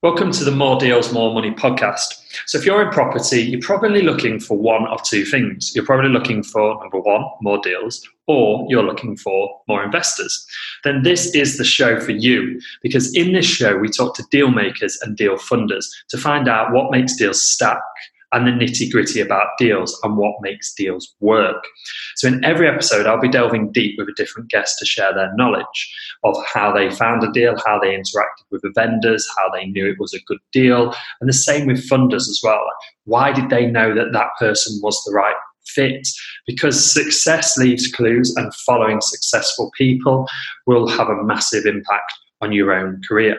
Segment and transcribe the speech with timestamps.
[0.00, 2.22] Welcome to the More Deals, More Money podcast.
[2.46, 5.72] So, if you're in property, you're probably looking for one of two things.
[5.74, 10.46] You're probably looking for number one, more deals, or you're looking for more investors.
[10.84, 14.52] Then, this is the show for you because in this show, we talk to deal
[14.52, 17.82] makers and deal funders to find out what makes deals stack
[18.32, 21.64] and the nitty gritty about deals and what makes deals work.
[22.16, 25.34] So, in every episode, I'll be delving deep with a different guest to share their
[25.34, 29.66] knowledge of how they found a deal, how they interacted with the vendors, how they
[29.66, 32.60] knew it was a good deal, and the same with funders as well.
[33.04, 36.08] Why did they know that that person was the right fit
[36.46, 40.26] because success leaves clues and following successful people
[40.66, 43.38] will have a massive impact on your own career.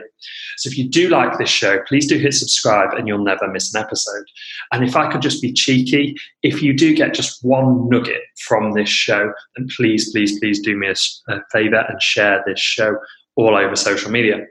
[0.58, 3.74] So if you do like this show, please do hit subscribe and you'll never miss
[3.74, 4.26] an episode.
[4.72, 8.74] And if I could just be cheeky, if you do get just one nugget from
[8.74, 12.98] this show, then please, please, please do me a, a favor and share this show
[13.36, 14.46] all over social media.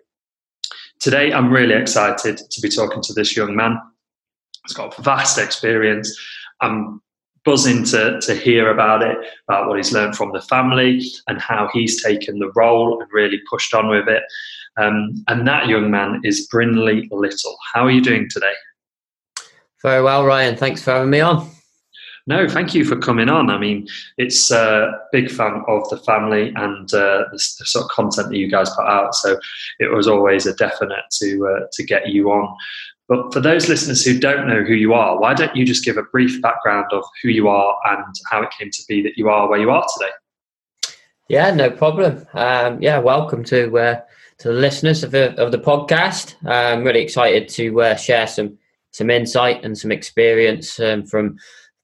[1.00, 3.78] Today, I'm really excited to be talking to this young man.
[4.66, 6.18] He's got vast experience.
[6.60, 7.00] I'm
[7.48, 9.16] buzzing to, to hear about it,
[9.48, 13.40] about what he's learned from the family and how he's taken the role and really
[13.48, 14.22] pushed on with it.
[14.76, 17.56] Um, and that young man is Brinley Little.
[17.72, 18.52] How are you doing today?
[19.80, 20.56] Very well, Ryan.
[20.56, 21.50] Thanks for having me on.
[22.26, 23.48] No, thank you for coming on.
[23.48, 23.88] I mean,
[24.18, 28.28] it's a uh, big fan of the family and uh, the, the, sort of content
[28.28, 29.14] that you guys put out.
[29.14, 29.40] So
[29.78, 32.54] it was always a definite to uh, to get you on.
[33.08, 35.96] But for those listeners who don't know who you are, why don't you just give
[35.96, 39.30] a brief background of who you are and how it came to be that you
[39.30, 40.10] are where you are today?
[41.28, 42.26] Yeah, no problem.
[42.34, 44.00] Um, yeah, welcome to uh,
[44.38, 46.34] to the listeners of the of the podcast.
[46.46, 48.58] I'm really excited to uh, share some
[48.90, 51.38] some insight and some experience um, from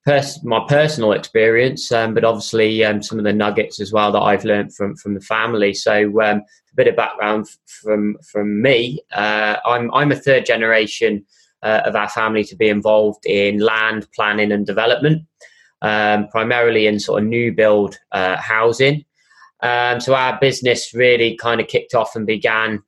[0.05, 4.20] pers- my personal experience, um, but obviously um, some of the nuggets as well that
[4.20, 5.72] I've learned from from the family.
[5.72, 6.42] So um,
[6.75, 9.00] bit of background from from me.
[9.12, 11.25] Uh, I'm I'm a third generation
[11.62, 15.22] uh, of our family to be involved in land planning and development,
[15.83, 19.04] um, primarily in sort of new build uh, housing.
[19.62, 22.82] Um, so our business really kind of kicked off and began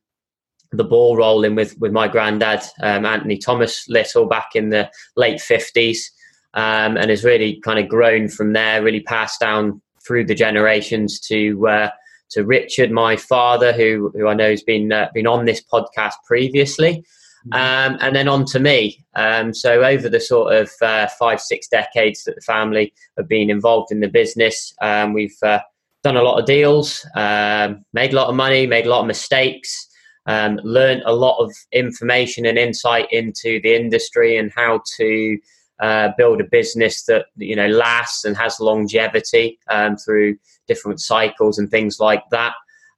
[0.73, 5.41] the ball rolling with with my granddad um, Anthony Thomas Little back in the late
[5.41, 6.11] fifties,
[6.55, 8.83] um, and has really kind of grown from there.
[8.83, 11.91] Really passed down through the generations to uh,
[12.31, 16.15] to Richard, my father, who who I know has been uh, been on this podcast
[16.27, 17.05] previously,
[17.49, 17.53] mm-hmm.
[17.53, 19.05] um, and then on to me.
[19.15, 23.51] Um, so over the sort of uh, five six decades that the family have been
[23.51, 25.61] involved in the business, um, we've uh,
[26.03, 29.07] done a lot of deals, um, made a lot of money, made a lot of
[29.07, 29.89] mistakes.
[30.29, 35.39] Um, learned a lot of information and insight into the industry and how to
[35.81, 41.59] uh, build a business that you know lasts and has longevity um, through different cycles
[41.59, 42.55] and things like that.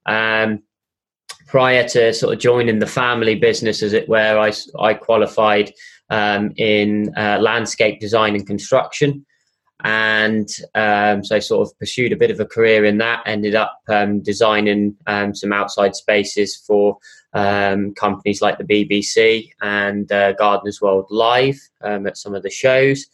[0.07, 0.63] Um,
[1.47, 5.73] prior to sort of joining the family business, as it were, I, I qualified
[6.11, 9.25] um, in uh, landscape design and construction.
[9.85, 13.81] And um, so sort of pursued a bit of a career in that, ended up
[13.89, 16.99] um, designing um, some outside spaces for
[17.33, 22.51] um, companies like the BBC and uh, Gardeners World Live um, at some of the
[22.51, 23.07] shows.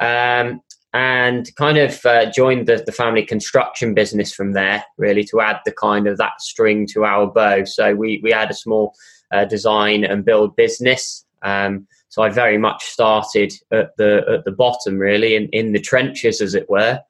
[0.00, 0.62] Um,
[0.92, 5.60] and kind of uh, joined the, the family construction business from there, really, to add
[5.64, 7.64] the kind of that string to our bow.
[7.64, 8.94] So we, we had a small
[9.30, 11.24] uh, design and build business.
[11.42, 15.80] Um, so I very much started at the at the bottom, really, in, in the
[15.80, 17.00] trenches, as it were.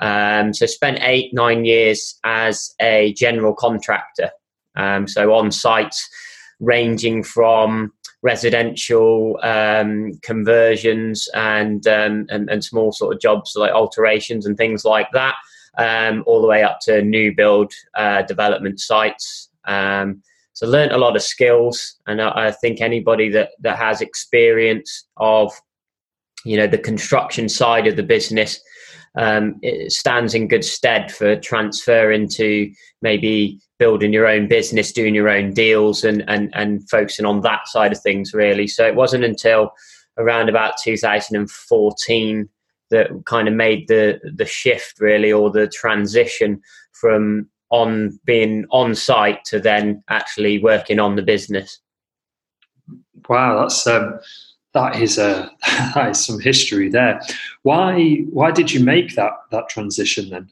[0.00, 4.30] Um, so spent eight nine years as a general contractor
[4.78, 6.08] um, so on sites
[6.60, 7.92] ranging from
[8.22, 14.84] residential um, conversions and, um, and, and small sort of jobs like alterations and things
[14.84, 15.34] like that,
[15.76, 19.50] um, all the way up to new build uh, development sites.
[20.58, 25.06] So learned a lot of skills, and I, I think anybody that that has experience
[25.16, 25.52] of
[26.44, 28.60] you know the construction side of the business
[29.16, 35.14] um, it stands in good stead for transfer into maybe building your own business, doing
[35.14, 38.66] your own deals, and and and focusing on that side of things really.
[38.66, 39.70] So it wasn't until
[40.18, 42.48] around about 2014
[42.90, 46.60] that kind of made the the shift really, or the transition
[46.92, 51.80] from on being on site to then actually working on the business.
[53.28, 54.18] Wow, that's um,
[54.74, 55.50] that is a
[55.94, 57.20] that is some history there.
[57.62, 60.48] Why why did you make that that transition then?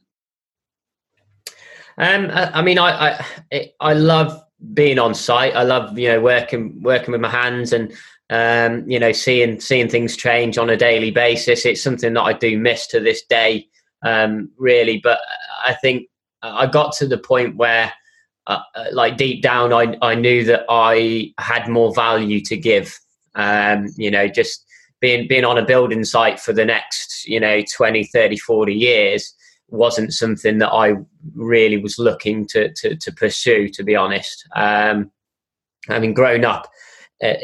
[1.98, 3.19] Um, I, I mean, I,
[3.52, 4.42] I I love
[4.74, 5.54] being on site.
[5.54, 7.92] I love you know working working with my hands and
[8.30, 11.64] um, you know seeing seeing things change on a daily basis.
[11.64, 13.69] It's something that I do miss to this day,
[14.02, 15.00] um, really.
[15.02, 15.20] But
[15.64, 16.08] I think
[16.42, 17.92] I got to the point where
[18.46, 22.98] uh, uh, like deep down, I, I knew that I had more value to give.
[23.34, 24.64] Um, you know, just
[25.00, 29.34] being, being on a building site for the next, you know, 20, 30, 40 years
[29.68, 30.94] wasn't something that I
[31.34, 34.46] really was looking to, to, to pursue, to be honest.
[34.54, 35.10] Um,
[35.98, 36.70] mean, grown up
[37.22, 37.34] uh,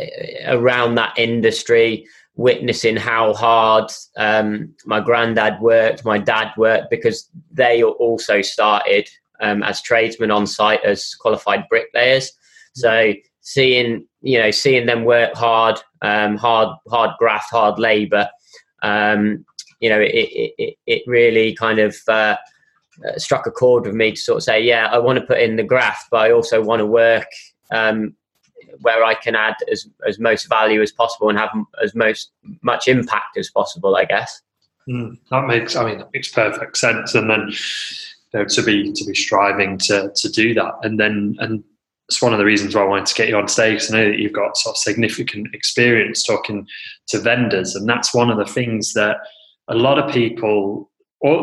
[0.47, 2.07] around that industry,
[2.37, 9.09] witnessing how hard um, my granddad worked, my dad worked, because they also started
[9.41, 12.33] um, as tradesmen on site as qualified bricklayers.
[12.75, 18.29] So seeing you know seeing them work hard, um, hard hard graft, hard labour,
[18.83, 19.45] um,
[19.83, 22.37] you know, it, it, it really kind of uh,
[23.07, 25.41] uh, struck a chord with me to sort of say, yeah, I want to put
[25.41, 27.27] in the graft, but I also want to work
[27.73, 28.15] um,
[28.81, 31.51] where I can add as, as most value as possible and have
[31.83, 32.31] as most
[32.63, 34.43] much impact as possible, I guess.
[34.89, 37.15] Mm, that makes, I mean, that makes perfect sense.
[37.15, 37.53] And then
[38.33, 41.63] you know, to be to be striving to to do that, and then and
[42.09, 43.85] it's one of the reasons why I wanted to get you on stage.
[43.91, 46.67] I know that you've got sort of significant experience talking
[47.09, 49.19] to vendors, and that's one of the things that
[49.69, 50.91] a lot of people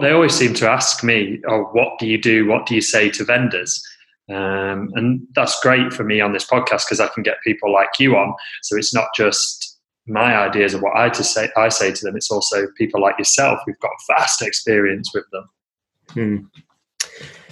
[0.01, 2.47] they always seem to ask me, "Oh, what do you do?
[2.47, 3.81] What do you say to vendors?"
[4.29, 7.99] Um, and that's great for me on this podcast because I can get people like
[7.99, 8.33] you on.
[8.61, 12.15] So it's not just my ideas of what I to say I say to them.
[12.15, 15.49] It's also people like yourself who've got vast experience with them.
[16.11, 16.37] Hmm.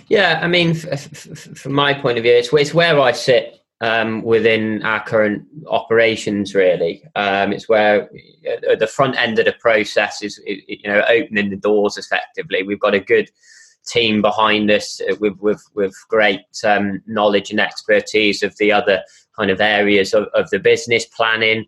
[0.07, 3.59] Yeah, I mean, f- f- from my point of view, it's, it's where I sit
[3.81, 6.55] um, within our current operations.
[6.55, 8.09] Really, um, it's where
[8.79, 12.63] the front end of the process is you know opening the doors effectively.
[12.63, 13.29] We've got a good
[13.87, 19.01] team behind us uh, with with, with great um, knowledge and expertise of the other
[19.37, 21.65] kind of areas of, of the business planning.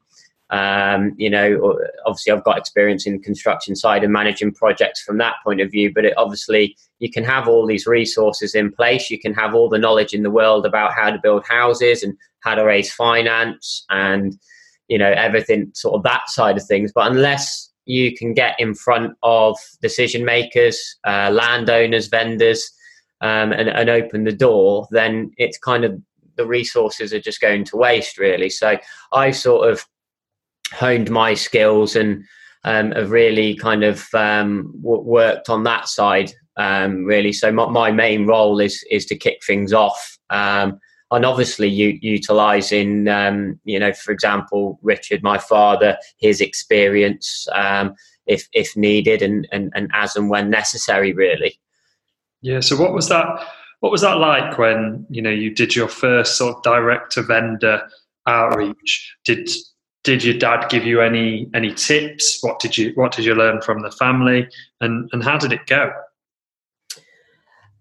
[0.51, 5.35] Um, you know, obviously, I've got experience in construction side and managing projects from that
[5.43, 5.93] point of view.
[5.93, 9.11] But it, obviously, you can have all these resources in place.
[9.11, 12.17] You can have all the knowledge in the world about how to build houses and
[12.39, 14.39] how to raise finance and
[14.87, 16.91] you know everything sort of that side of things.
[16.93, 22.71] But unless you can get in front of decision makers, uh, landowners, vendors,
[23.21, 25.99] um, and, and open the door, then it's kind of
[26.37, 28.49] the resources are just going to waste, really.
[28.49, 28.77] So
[29.11, 29.83] I sort of
[30.71, 32.23] honed my skills and
[32.63, 37.33] um, have really kind of um, w- worked on that side um, really.
[37.33, 40.79] So my, my, main role is is to kick things off, um,
[41.11, 47.95] and obviously u- utilizing um, you know, for example, Richard, my father, his experience um,
[48.27, 51.59] if if needed, and, and and as and when necessary, really.
[52.41, 52.59] Yeah.
[52.61, 53.47] So what was that?
[53.79, 57.23] What was that like when you know you did your first sort of direct to
[57.23, 57.89] vendor
[58.27, 59.15] outreach?
[59.25, 59.49] Did
[60.03, 62.39] did your dad give you any any tips?
[62.41, 64.47] What did you what did you learn from the family,
[64.79, 65.91] and and how did it go?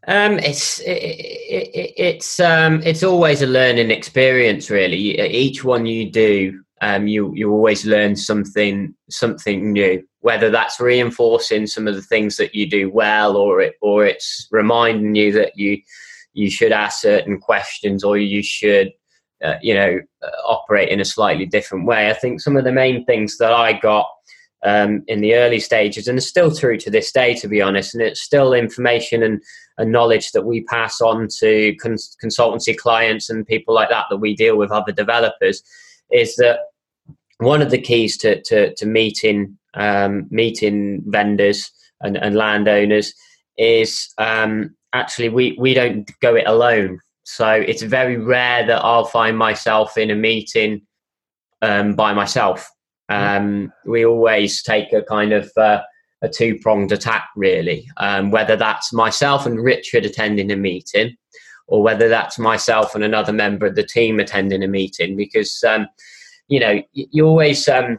[0.09, 5.21] Um, it's it, it, it's um, it's always a learning experience, really.
[5.21, 10.03] Each one you do, um, you you always learn something something new.
[10.21, 14.49] Whether that's reinforcing some of the things that you do well, or it or it's
[14.51, 15.79] reminding you that you
[16.33, 18.91] you should ask certain questions, or you should
[19.45, 22.11] uh, you know, uh, operate in a slightly different way.
[22.11, 24.09] I think some of the main things that I got
[24.65, 28.03] um, in the early stages, and still true to this day, to be honest, and
[28.03, 29.43] it's still information and,
[29.79, 34.19] and knowledge that we pass on to cons- consultancy clients and people like that that
[34.19, 35.63] we deal with, other developers,
[36.11, 36.61] is that
[37.39, 43.13] one of the keys to, to, to meeting um, meeting vendors and, and landowners
[43.59, 46.99] is um, actually we, we don't go it alone
[47.31, 50.81] so it's very rare that I'll find myself in a meeting
[51.61, 52.71] um, by myself.
[53.09, 55.83] Um, we always take a kind of uh,
[56.23, 61.17] a two pronged attack, really, um, whether that's myself and Richard attending a meeting,
[61.67, 65.87] or whether that's myself and another member of the team attending a meeting, because um,
[66.49, 67.69] you know you always.
[67.69, 67.99] Um,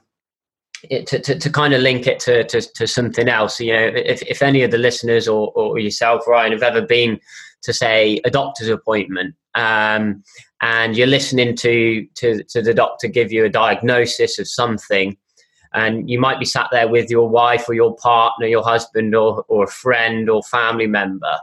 [0.83, 3.91] it, to, to, to, kind of link it to, to, to, something else, you know,
[3.93, 7.19] if, if any of the listeners or, or yourself, Ryan, have ever been
[7.63, 10.23] to say a doctor's appointment um,
[10.61, 15.17] and you're listening to, to, to the doctor give you a diagnosis of something
[15.73, 19.43] and you might be sat there with your wife or your partner your husband or,
[19.47, 21.37] or a friend or family member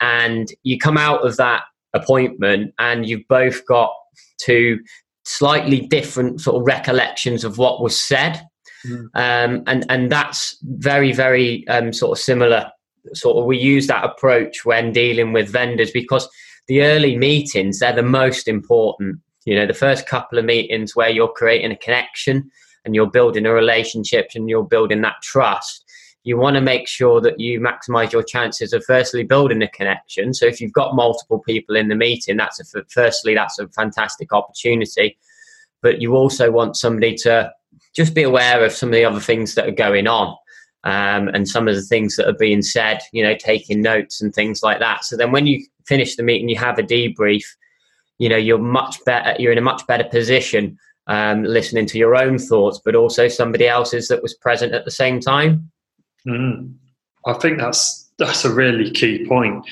[0.00, 1.62] and you come out of that
[1.94, 3.92] appointment and you've both got
[4.38, 4.78] two
[5.24, 8.42] slightly different sort of recollections of what was said
[8.86, 9.08] mm.
[9.14, 12.70] um, and and that's very very um, sort of similar
[13.12, 16.28] sort of we use that approach when dealing with vendors because
[16.68, 21.10] the early meetings they're the most important you know the first couple of meetings where
[21.10, 22.50] you're creating a connection
[22.84, 25.84] and you're building a relationship and you're building that trust
[26.24, 30.32] you want to make sure that you maximize your chances of firstly building a connection.
[30.32, 34.32] So if you've got multiple people in the meeting, that's a firstly that's a fantastic
[34.32, 35.18] opportunity.
[35.82, 37.52] But you also want somebody to
[37.94, 40.34] just be aware of some of the other things that are going on.
[40.84, 44.34] Um, and some of the things that are being said, you know, taking notes and
[44.34, 45.04] things like that.
[45.04, 47.44] So then when you finish the meeting, you have a debrief,
[48.18, 52.16] you know, you're much better, you're in a much better position um, listening to your
[52.16, 55.70] own thoughts, but also somebody else's that was present at the same time.
[56.26, 56.74] Mm.
[57.26, 59.66] I think that's that's a really key point.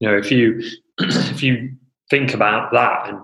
[0.00, 0.62] You know, if you
[0.98, 1.72] if you
[2.10, 3.18] think about that, and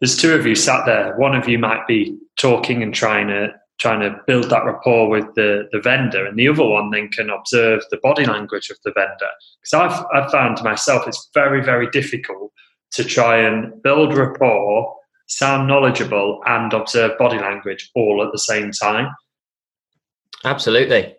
[0.00, 3.52] there's two of you sat there, one of you might be talking and trying to
[3.78, 7.30] trying to build that rapport with the, the vendor, and the other one then can
[7.30, 9.30] observe the body language of the vendor.
[9.62, 12.52] Because I've I've found myself it's very very difficult
[12.92, 14.94] to try and build rapport,
[15.26, 19.08] sound knowledgeable, and observe body language all at the same time.
[20.44, 21.14] Absolutely.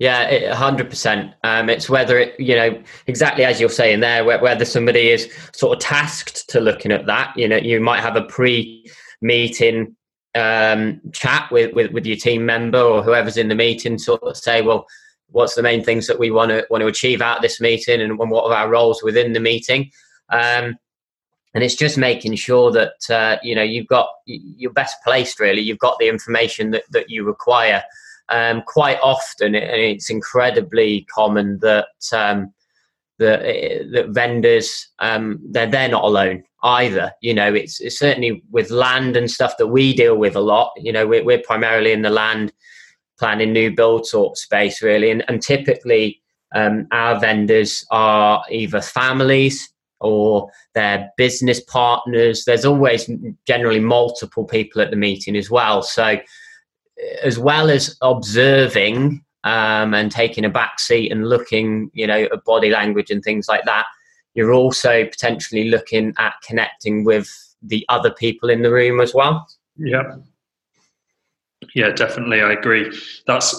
[0.00, 1.70] Yeah, 100% um.
[1.70, 5.82] It's whether it, you know, exactly as you're saying there, whether somebody is sort of
[5.82, 7.36] tasked to looking at that.
[7.36, 9.94] You know, you might have a pre-meeting
[10.34, 14.36] um, chat with, with with your team member or whoever's in the meeting, sort of
[14.36, 14.86] say, well,
[15.28, 18.00] what's the main things that we want to want to achieve out of this meeting,
[18.00, 19.90] and what are our roles within the meeting.
[20.30, 20.76] Um,
[21.54, 25.38] and it's just making sure that uh, you know you've got you're best placed.
[25.38, 27.82] Really, you've got the information that that you require
[28.28, 32.52] um, quite often, and it's incredibly common that um,
[33.18, 33.42] that,
[33.92, 37.12] that vendors um, they're they're not alone either.
[37.20, 40.72] You know, it's, it's, certainly with land and stuff that we deal with a lot.
[40.76, 42.52] You know, we're, we're primarily in the land
[43.18, 46.20] planning new build sort space really, and, and typically
[46.54, 52.44] um, our vendors are either families or their business partners.
[52.44, 53.08] There's always
[53.46, 55.82] generally multiple people at the meeting as well.
[55.82, 56.18] So
[57.22, 62.44] as well as observing um, and taking a back seat and looking, you know, at
[62.44, 63.86] body language and things like that,
[64.34, 67.30] you're also potentially looking at connecting with
[67.62, 69.46] the other people in the room as well.
[69.76, 70.16] Yeah.
[71.74, 72.40] Yeah, definitely.
[72.42, 72.90] I agree.
[73.26, 73.54] That's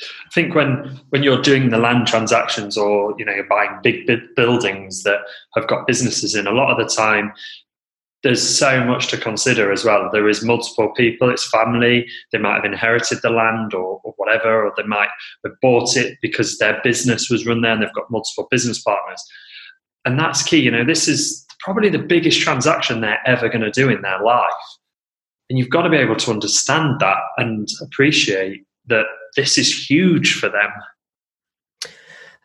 [0.00, 4.06] I think when when you're doing the land transactions or you know you're buying big,
[4.06, 5.20] big buildings that
[5.54, 7.32] have got businesses in, a lot of the time
[8.22, 10.08] there's so much to consider as well.
[10.12, 14.66] There is multiple people, it's family, they might have inherited the land or, or, whatever,
[14.66, 15.08] or they might
[15.44, 19.22] have bought it because their business was run there and they've got multiple business partners.
[20.04, 20.58] And that's key.
[20.58, 24.20] You know, this is probably the biggest transaction they're ever going to do in their
[24.20, 24.50] life.
[25.48, 29.06] And you've got to be able to understand that and appreciate that
[29.36, 30.70] this is huge for them.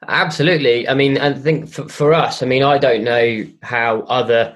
[0.08, 0.88] Absolutely.
[0.88, 4.56] I mean, I think for, for us, I mean, I don't know how other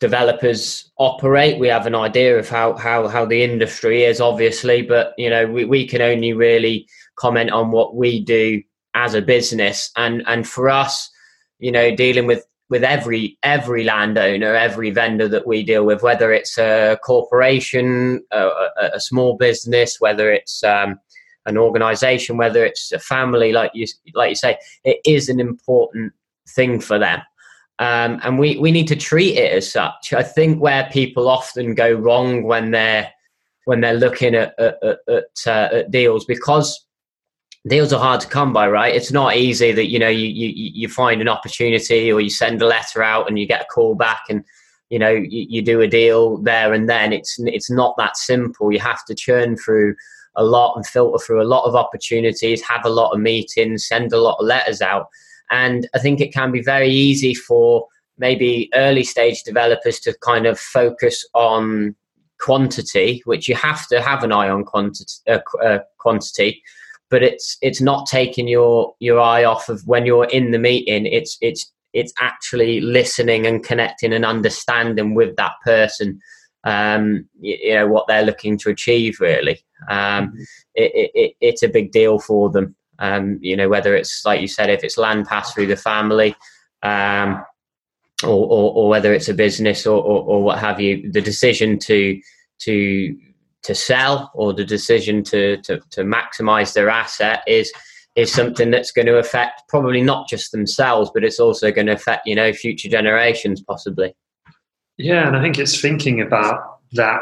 [0.00, 1.58] developers operate.
[1.58, 5.46] We have an idea of how how how the industry is, obviously, but you know
[5.46, 6.86] we, we can only really
[7.16, 8.62] comment on what we do
[8.94, 9.90] as a business.
[9.96, 11.10] And and for us,
[11.58, 16.32] you know, dealing with with every every landowner, every vendor that we deal with, whether
[16.32, 20.98] it's a corporation, a, a, a small business, whether it's um,
[21.46, 26.12] an organization, whether it's a family, like you like you say, it is an important
[26.48, 27.20] thing for them.
[27.78, 30.12] Um, and we, we need to treat it as such.
[30.14, 33.10] I think where people often go wrong when they're
[33.66, 36.86] when they're looking at at, at, uh, at, deals because
[37.68, 38.94] deals are hard to come by, right?
[38.94, 42.62] It's not easy that you know you, you you find an opportunity or you send
[42.62, 44.42] a letter out and you get a call back and
[44.88, 47.12] you know you, you do a deal there and then.
[47.12, 48.72] It's it's not that simple.
[48.72, 49.96] You have to churn through
[50.36, 54.12] a lot and filter through a lot of opportunities, have a lot of meetings, send
[54.12, 55.08] a lot of letters out
[55.50, 57.86] and I think it can be very easy for
[58.18, 61.94] maybe early stage developers to kind of focus on
[62.38, 66.62] quantity, which you have to have an eye on quantity, uh, uh, quantity
[67.10, 71.06] but it's it's not taking your your eye off of when you're in the meeting.
[71.06, 76.20] It's it's it's actually listening and connecting and understanding with that person.
[76.64, 79.20] Um, you, you, know what they're looking to achieve.
[79.20, 80.42] Really, um, mm-hmm.
[80.74, 82.74] it, it, it's a big deal for them.
[82.98, 86.34] Um, you know, whether it's like you said, if it's land passed through the family,
[86.82, 87.44] um,
[88.22, 91.78] or, or, or, whether it's a business or, or, or, what have you, the decision
[91.80, 92.18] to
[92.60, 93.16] to
[93.62, 97.72] to sell or the decision to to, to maximize their asset is
[98.14, 101.92] is something that's going to affect probably not just themselves, but it's also going to
[101.92, 104.14] affect you know future generations possibly.
[104.96, 107.20] Yeah, and I think it's thinking about that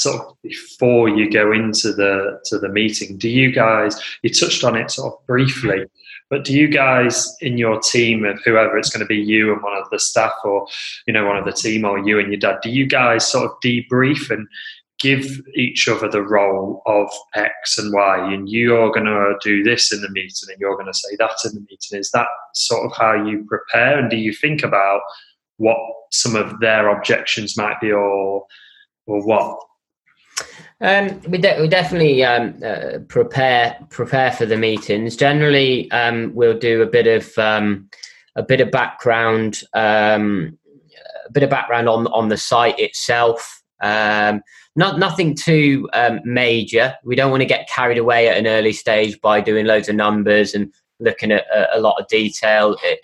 [0.00, 4.64] sort of before you go into the to the meeting do you guys you touched
[4.64, 5.84] on it sort of briefly
[6.30, 9.62] but do you guys in your team of whoever it's going to be you and
[9.62, 10.66] one of the staff or
[11.06, 13.44] you know one of the team or you and your dad do you guys sort
[13.44, 14.46] of debrief and
[15.00, 19.92] give each other the role of X and Y, and you're going to do this
[19.92, 21.98] in the meeting, and you're going to say that in the meeting.
[21.98, 23.98] Is that sort of how you prepare?
[23.98, 25.00] And do you think about
[25.56, 25.78] what
[26.10, 28.44] some of their objections might be, or
[29.06, 29.58] or what?
[30.80, 35.16] Um, we, de- we definitely um, uh, prepare prepare for the meetings.
[35.16, 37.88] Generally, um, we'll do a bit of um,
[38.36, 40.58] a bit of background, um,
[41.28, 43.62] a bit of background on on the site itself.
[43.82, 44.42] Um,
[44.76, 45.88] not nothing too
[46.24, 46.94] major.
[47.04, 49.96] We don't want to get carried away at an early stage by doing loads of
[49.96, 52.96] numbers and looking at a, a lot of detail eh,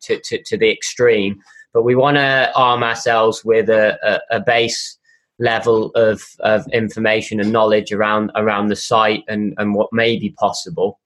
[0.00, 1.40] to, to, to, the extreme.
[1.74, 4.97] But we want to arm ourselves with a, a, a base
[5.38, 10.30] level of, of information and knowledge around around the site and, and what may be
[10.30, 10.98] possible.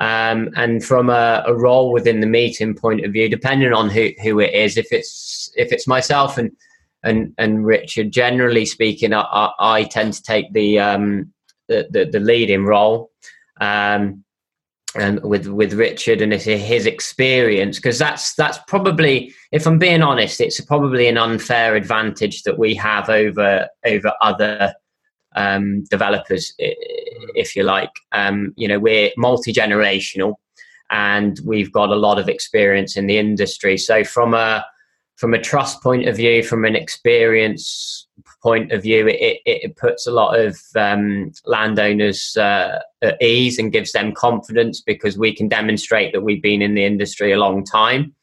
[0.00, 4.10] Um, and from a, a, role within the meeting point of view, depending on who,
[4.22, 6.50] who it is, if it's if it's myself and
[7.04, 11.32] and and Richard, generally speaking, I, I tend to take the um,
[11.68, 13.10] the, the, the leading role.
[13.60, 14.24] Um,
[14.94, 20.40] and with with Richard and his experience because that's that's probably if I'm being honest
[20.40, 24.74] it's probably an unfair advantage that we have over over other
[25.34, 27.90] um, developers if you like.
[28.12, 30.34] Um, you know we're multi generational
[30.90, 33.78] and we've got a lot of experience in the industry.
[33.78, 34.64] So from a
[35.16, 38.06] from a trust point of view from an experience
[38.42, 43.72] point of view, it, it puts a lot of um, landowners uh, at ease and
[43.72, 47.64] gives them confidence because we can demonstrate that we've been in the industry a long
[47.64, 48.14] time.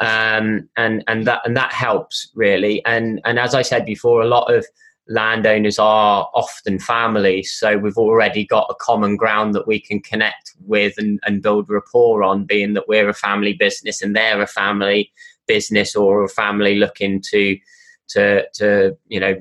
[0.00, 2.82] Um, and and that and that helps really.
[2.86, 4.66] And and as I said before, a lot of
[5.08, 10.54] landowners are often families, so we've already got a common ground that we can connect
[10.64, 12.44] with and, and build rapport on.
[12.44, 15.12] Being that we're a family business and they're a family
[15.46, 17.58] business or a family looking to
[18.08, 19.36] to to you know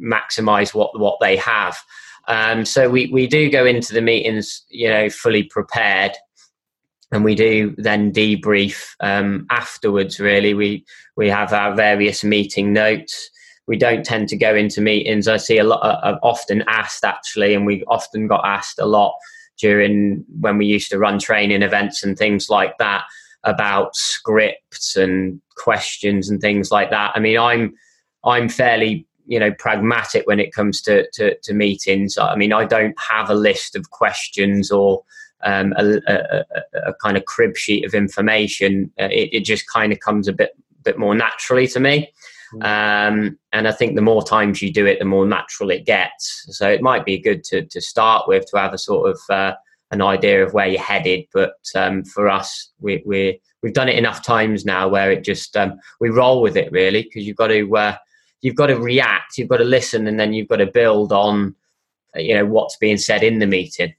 [0.00, 1.78] maximize what what they have.
[2.28, 6.12] Um, so we we do go into the meetings, you know, fully prepared,
[7.12, 10.20] and we do then debrief um, afterwards.
[10.20, 10.84] Really, we
[11.16, 13.30] we have our various meeting notes.
[13.66, 15.26] We don't tend to go into meetings.
[15.26, 19.14] I see a lot of often asked actually, and we often got asked a lot
[19.58, 23.04] during when we used to run training events and things like that
[23.44, 27.12] about scripts and questions and things like that.
[27.14, 27.74] I mean, I'm
[28.24, 32.18] I'm fairly you know pragmatic when it comes to, to, to meetings.
[32.18, 35.02] I mean, I don't have a list of questions or
[35.42, 36.44] um, a, a,
[36.86, 38.90] a, kind of crib sheet of information.
[38.98, 42.12] Uh, it, it, just kind of comes a bit bit more naturally to me.
[42.54, 42.62] Mm.
[42.64, 46.46] Um, and I think the more times you do it, the more natural it gets.
[46.50, 49.54] So it might be good to, to start with to have a sort of uh,
[49.90, 51.26] an idea of where you're headed.
[51.32, 55.56] But um, for us, we, we we've done it enough times now where it just
[55.56, 57.96] um, we roll with it really because you've got to uh,
[58.44, 61.54] you've got to react, you've got to listen, and then you've got to build on
[62.14, 63.92] uh, you know what's being said in the meeting.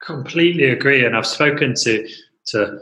[0.00, 2.08] Completely agree, and I've spoken to
[2.48, 2.78] to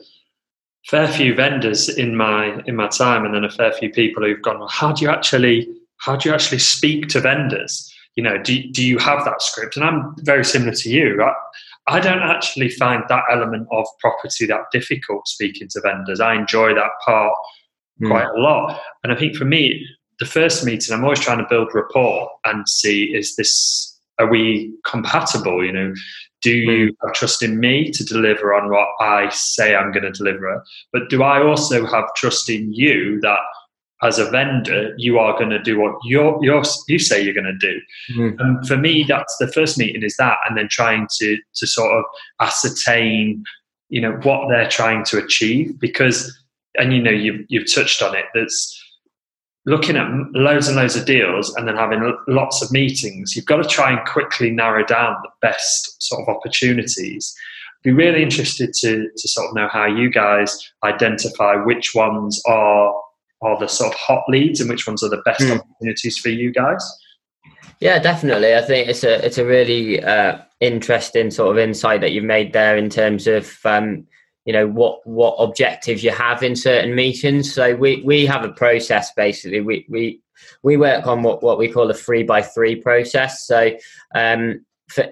[0.88, 4.42] fair few vendors in my in my time, and then a fair few people who've
[4.42, 5.68] gone, well, how do you actually
[5.98, 7.90] how do you actually speak to vendors?
[8.16, 9.76] You know, do do you have that script?
[9.76, 11.22] And I'm very similar to you.
[11.22, 11.32] I,
[11.86, 16.20] I don't actually find that element of property that difficult speaking to vendors.
[16.20, 17.32] I enjoy that part
[18.02, 18.08] mm.
[18.08, 18.80] quite a lot.
[19.02, 19.86] And I think for me,
[20.18, 24.74] the first meeting, I'm always trying to build rapport and see is this, are we
[24.84, 25.64] compatible?
[25.64, 25.94] You know,
[26.42, 26.96] do you mm.
[27.04, 30.64] have trust in me to deliver on what I say I'm going to deliver?
[30.92, 33.40] But do I also have trust in you that
[34.02, 37.44] as a vendor, you are going to do what you're, you're, you say you're going
[37.44, 37.80] to do.
[38.14, 38.40] Mm-hmm.
[38.40, 41.90] And for me, that's the first meeting is that, and then trying to to sort
[41.92, 42.04] of
[42.40, 43.42] ascertain,
[43.88, 45.80] you know, what they're trying to achieve.
[45.80, 46.32] Because,
[46.76, 48.26] and you know, you've you've touched on it.
[48.34, 48.77] That's
[49.68, 53.36] looking at loads and loads of deals and then having lots of meetings.
[53.36, 57.34] You've got to try and quickly narrow down the best sort of opportunities.
[57.84, 62.94] Be really interested to to sort of know how you guys identify which ones are
[63.42, 65.60] are the sort of hot leads and which ones are the best mm.
[65.60, 66.82] opportunities for you guys?
[67.78, 68.56] Yeah, definitely.
[68.56, 72.52] I think it's a it's a really uh, interesting sort of insight that you've made
[72.52, 74.07] there in terms of um,
[74.48, 77.52] you know what what objectives you have in certain meetings.
[77.52, 79.60] So we we have a process basically.
[79.60, 80.22] We we
[80.62, 83.46] we work on what what we call a three by three process.
[83.46, 83.72] So
[84.14, 85.04] um, for,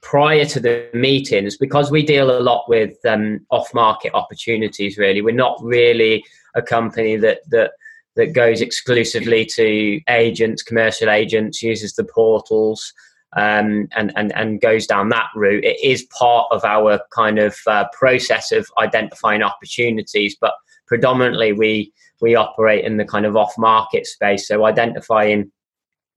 [0.00, 4.98] prior to the meetings, because we deal a lot with um, off market opportunities.
[4.98, 6.24] Really, we're not really
[6.56, 7.70] a company that that
[8.16, 12.92] that goes exclusively to agents, commercial agents, uses the portals,
[13.34, 15.64] um, and and and goes down that route.
[15.64, 20.54] It is part of our kind of uh, process of identifying opportunities, but
[20.86, 24.46] predominantly we we operate in the kind of off market space.
[24.46, 25.50] So identifying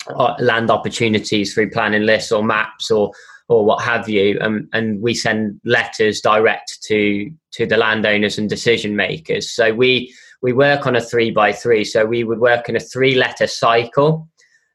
[0.07, 3.11] uh, land opportunities through planning lists or maps or
[3.47, 8.49] or what have you, um, and we send letters direct to to the landowners and
[8.49, 9.51] decision makers.
[9.51, 11.85] So we we work on a three by three.
[11.85, 14.27] So we would work in a three letter cycle.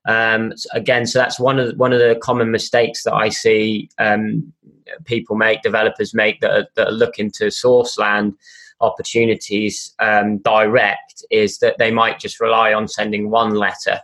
[0.07, 3.91] Um, again, so that's one of the, one of the common mistakes that I see
[3.99, 4.53] um,
[5.05, 8.35] people make, developers make that are, that are looking to source land
[8.81, 14.01] opportunities um, direct is that they might just rely on sending one letter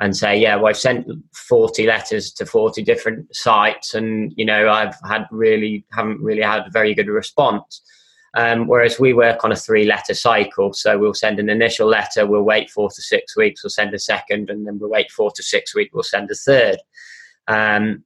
[0.00, 4.68] and say, yeah, well, I've sent 40 letters to 40 different sites and, you know,
[4.68, 7.80] I've had really, haven't really had a very good response.
[8.34, 10.74] Um, whereas we work on a three letter cycle.
[10.74, 13.98] So we'll send an initial letter, we'll wait four to six weeks, we'll send a
[13.98, 16.78] second, and then we'll wait four to six weeks, we'll send a third.
[17.48, 18.04] Um,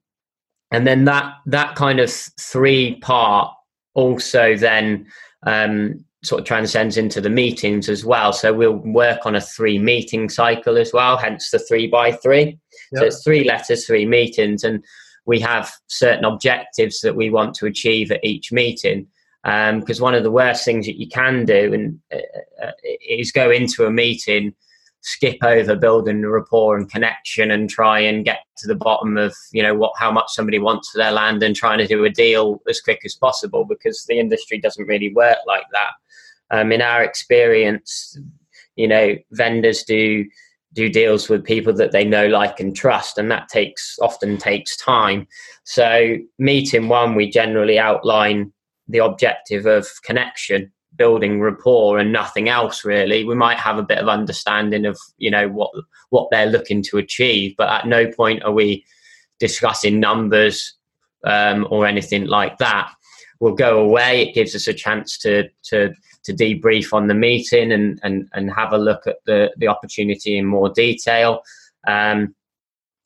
[0.71, 3.53] and then that, that kind of three part
[3.95, 5.07] also then
[5.47, 8.33] um, sort of transcends into the meetings as well.
[8.33, 12.59] So we'll work on a three meeting cycle as well, hence the three by three.
[12.93, 13.01] Yep.
[13.01, 14.85] So it's three letters, three meetings, and
[15.27, 19.07] we have certain objectives that we want to achieve at each meeting.
[19.43, 22.73] Because um, one of the worst things that you can do and uh, uh,
[23.09, 24.55] is go into a meeting,
[25.01, 29.35] skip over building a rapport and connection, and try and get to the bottom of
[29.53, 32.11] you know what how much somebody wants for their land and trying to do a
[32.11, 33.65] deal as quick as possible.
[33.65, 35.93] Because the industry doesn't really work like that.
[36.51, 38.19] Um, in our experience,
[38.77, 40.27] you know, vendors do
[40.73, 44.77] do deals with people that they know, like, and trust, and that takes often takes
[44.77, 45.27] time.
[45.65, 48.53] So, meeting one, we generally outline
[48.91, 53.25] the objective of connection, building rapport, and nothing else really.
[53.25, 55.71] We might have a bit of understanding of you know what
[56.11, 58.85] what they're looking to achieve, but at no point are we
[59.39, 60.75] discussing numbers
[61.25, 62.93] um, or anything like that.
[63.41, 64.23] We'll go away.
[64.23, 68.53] It gives us a chance to to to debrief on the meeting and, and, and
[68.53, 71.43] have a look at the, the opportunity in more detail.
[71.87, 72.35] Um,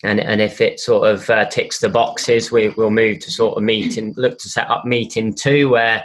[0.04, 3.56] and, and if it sort of uh, ticks the boxes, we, will move to sort
[3.56, 6.04] of meeting, look to set up meeting two, where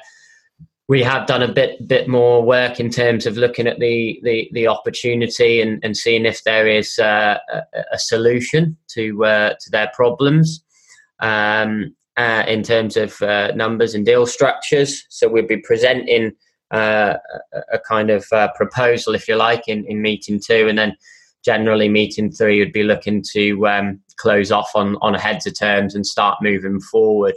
[0.88, 4.50] we have done a bit bit more work in terms of looking at the the,
[4.54, 9.70] the opportunity and, and seeing if there is uh, a, a, solution to uh, to
[9.70, 10.64] their problems.
[11.20, 15.06] Um, uh, in terms of uh, numbers and deal structures.
[15.08, 16.34] So we'll be presenting
[16.70, 17.14] uh,
[17.72, 20.98] a kind of proposal, if you like, in, in meeting two, and then
[21.50, 25.58] generally meeting three would be looking to um, close off on on a heads of
[25.58, 27.34] terms and start moving forward.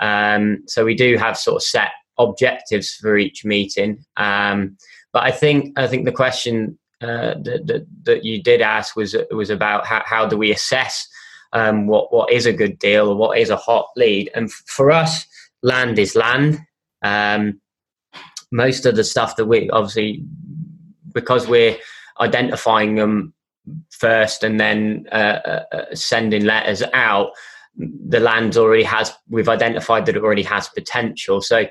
[0.00, 4.78] Um, so we do have sort of set objectives for each meeting, um,
[5.12, 9.14] but I think I think the question uh, that, that, that you did ask was
[9.30, 11.06] was about how, how do we assess
[11.52, 14.90] um, what what is a good deal or what is a hot lead, and for
[14.90, 15.26] us,
[15.62, 16.58] land is land.
[17.02, 17.60] Um,
[18.50, 20.24] most of the stuff that we obviously
[21.12, 21.76] because we're
[22.20, 23.34] identifying them
[23.90, 27.30] first and then uh, uh, uh, sending letters out
[27.76, 31.40] the land already has we've identified that it already has potential.
[31.40, 31.70] So f-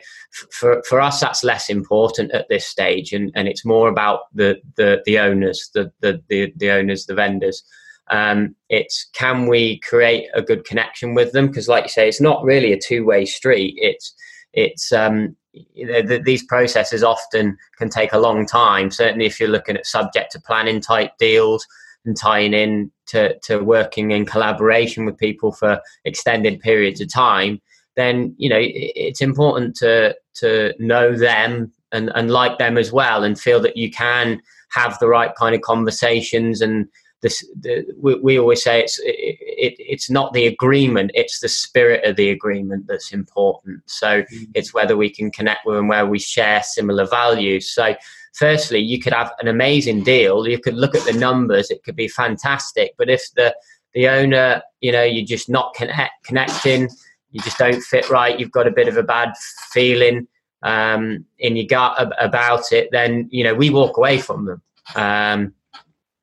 [0.51, 4.59] for for us that's less important at this stage and and it's more about the
[4.77, 6.21] the the owners the the
[6.55, 7.63] the, owners the vendors.
[8.09, 11.47] Um, it's can we create a good connection with them?
[11.47, 13.75] Because like you say it's not really a two-way street.
[13.77, 14.13] It's
[14.53, 18.91] it's um, you know, the, these processes often can take a long time.
[18.91, 21.65] Certainly, if you're looking at subject to planning type deals
[22.05, 27.61] and tying in to, to working in collaboration with people for extended periods of time,
[27.95, 33.23] then you know it's important to to know them and, and like them as well,
[33.23, 36.87] and feel that you can have the right kind of conversations and
[37.21, 41.49] this the, we, we, always say it's it, it, it's not the agreement it's the
[41.49, 43.81] spirit of the agreement that's important.
[43.85, 44.43] So mm-hmm.
[44.53, 47.71] it's whether we can connect with and where we share similar values.
[47.71, 47.95] So
[48.33, 51.97] firstly you could have an amazing deal you could look at the numbers it could
[51.97, 53.53] be fantastic but if the
[53.93, 56.89] the owner you know you're just not connect, connecting
[57.31, 59.33] you just don't fit right you've got a bit of a bad
[59.73, 60.25] feeling
[60.63, 64.61] um, in your gut about it then you know we walk away from them.
[64.95, 65.53] Um,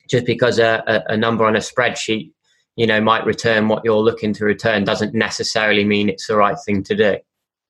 [0.08, 2.30] just because a, a, number on a spreadsheet
[2.76, 6.56] you know might return what you're looking to return doesn't necessarily mean it's the right
[6.64, 7.16] thing to do.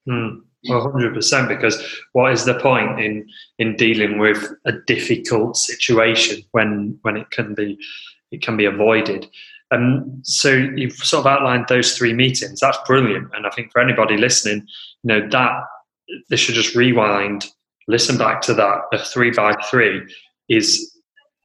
[0.09, 3.27] Mm, 100% because what is the point in
[3.59, 7.79] in dealing with a difficult situation when when it can be
[8.31, 9.27] it can be avoided?
[9.71, 12.61] And um, so you've sort of outlined those three meetings.
[12.61, 13.29] That's brilliant.
[13.35, 14.67] And i think for anybody listening
[15.03, 15.53] you know that
[16.31, 17.47] they should just rewind
[17.87, 20.03] listen back to that a three by three
[20.49, 20.95] is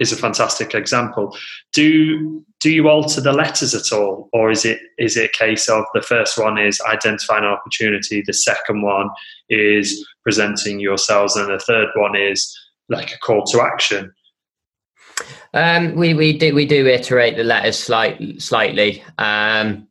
[0.03, 1.35] is a fantastic example.
[1.71, 5.67] Do do you alter the letters at all, or is it is it a case
[5.69, 9.09] of the first one is identifying an opportunity, the second one
[9.49, 12.55] is presenting yourselves, and the third one is
[12.89, 14.13] like a call to action?
[15.53, 19.03] Um, we we do we do iterate the letters slight, slightly.
[19.17, 19.87] Um,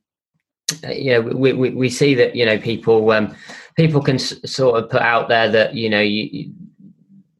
[0.88, 3.35] you know, we, we, we see that you know people um,
[3.77, 6.53] people can sort of put out there that you know you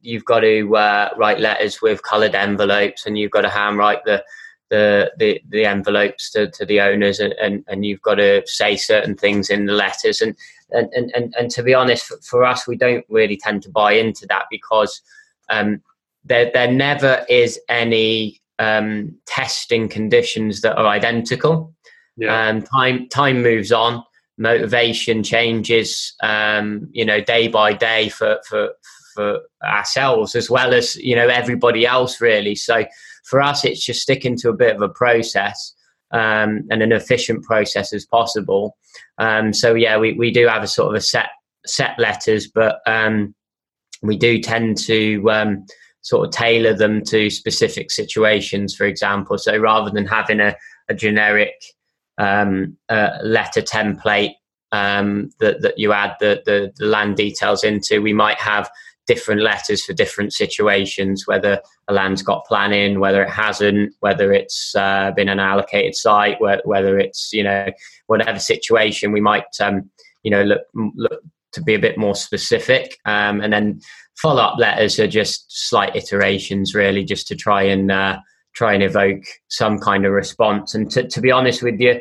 [0.03, 4.23] you've got to uh, write letters with coloured envelopes and you've got to handwrite the
[4.69, 8.75] the the, the envelopes to, to the owners and, and, and you've got to say
[8.75, 10.21] certain things in the letters.
[10.21, 10.35] And
[10.71, 14.25] and, and, and to be honest for us we don't really tend to buy into
[14.27, 15.01] that because
[15.49, 15.81] um,
[16.25, 21.73] there there never is any um, testing conditions that are identical.
[22.15, 22.47] Yeah.
[22.49, 24.03] um, time time moves on.
[24.37, 28.71] Motivation changes um, you know day by day for for
[29.13, 32.85] for ourselves as well as you know everybody else really so
[33.25, 35.73] for us it's just sticking to a bit of a process
[36.11, 38.77] um, and an efficient process as possible
[39.17, 41.29] um, so yeah we, we do have a sort of a set
[41.65, 43.33] set letters but um,
[44.01, 45.65] we do tend to um,
[46.01, 50.55] sort of tailor them to specific situations for example so rather than having a,
[50.89, 51.53] a generic
[52.17, 54.33] um, uh, letter template
[54.73, 58.01] um, that, that you add the, the, the land details into.
[58.01, 58.69] We might have
[59.05, 64.75] different letters for different situations, whether a land's got planning, whether it hasn't, whether it's
[64.75, 67.69] uh, been an allocated site, whether, it's, you know,
[68.07, 69.89] whatever situation, we might, um,
[70.23, 70.61] you know, look,
[70.95, 72.97] look to be a bit more specific.
[73.05, 73.81] Um, and then
[74.15, 78.19] follow up letters are just slight iterations, really, just to try and uh,
[78.55, 80.75] try and evoke some kind of response.
[80.75, 81.99] And to, to be honest with you,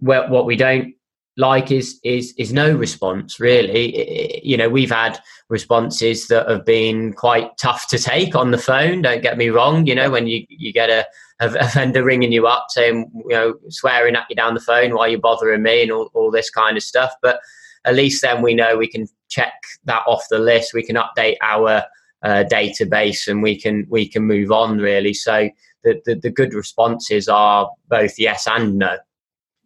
[0.00, 0.94] what we don't
[1.36, 4.40] like is is is no response really.
[4.46, 5.18] You know we've had
[5.48, 9.86] responses that have been quite tough to take on the phone don't get me wrong.
[9.86, 11.06] You know when you you get a,
[11.40, 15.06] a vendor ringing you up saying you know swearing at you down the phone why
[15.06, 15.82] you bothering me?
[15.82, 17.12] and all, all this kind of stuff.
[17.22, 17.40] But
[17.84, 20.74] at least then we know we can check that off the list.
[20.74, 21.84] We can update our
[22.22, 25.14] uh, database and we can we can move on really.
[25.14, 25.48] So
[25.82, 28.98] the, the, the good responses are both yes and no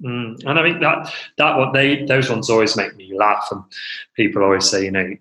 [0.05, 0.45] Mm.
[0.45, 3.63] And I think that that what they those ones always make me laugh, and
[4.15, 5.17] people always say, you know,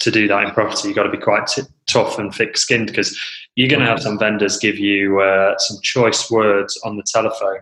[0.00, 3.18] to do that in property, you've got to be quite t- tough and thick-skinned because
[3.54, 7.60] you're going to have some vendors give you uh, some choice words on the telephone.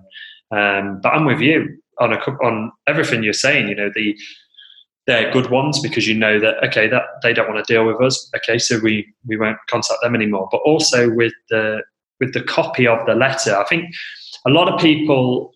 [0.51, 3.69] Um, but I'm with you on a on everything you're saying.
[3.69, 4.17] You know, the
[5.07, 8.01] they're good ones because you know that okay that they don't want to deal with
[8.01, 8.31] us.
[8.37, 10.49] Okay, so we we won't contact them anymore.
[10.51, 11.83] But also with the
[12.21, 13.93] with the copy of the letter, I think
[14.47, 15.53] a lot of people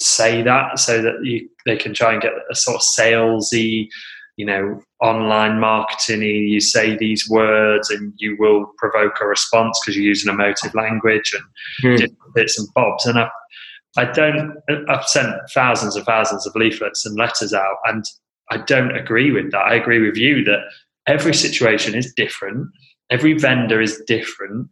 [0.00, 3.88] say that so that you they can try and get a sort of salesy,
[4.36, 6.22] you know, online marketing.
[6.22, 11.34] You say these words and you will provoke a response because you're using emotive language
[11.34, 11.44] and
[11.82, 11.96] hmm.
[11.96, 13.06] different bits and bobs.
[13.06, 13.28] And I,
[13.96, 14.56] I don't.
[14.88, 18.04] I've sent thousands and thousands of leaflets and letters out, and
[18.50, 19.66] I don't agree with that.
[19.66, 20.60] I agree with you that
[21.06, 22.68] every situation is different.
[23.10, 24.68] Every vendor is different.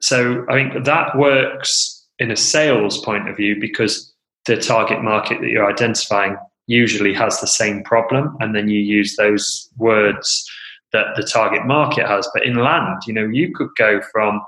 [0.00, 4.11] So I think that works in a sales point of view because
[4.46, 9.16] the target market that you're identifying usually has the same problem, and then you use
[9.16, 10.48] those words
[10.92, 12.28] that the target market has.
[12.34, 14.40] But in land, you know, you could go from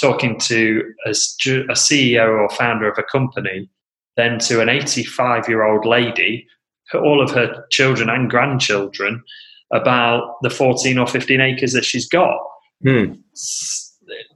[0.00, 3.68] talking to a, a CEO or founder of a company,
[4.16, 6.46] then to an 85 year old lady,
[6.92, 9.22] all of her children and grandchildren,
[9.72, 12.38] about the 14 or 15 acres that she's got.
[12.82, 13.14] Hmm.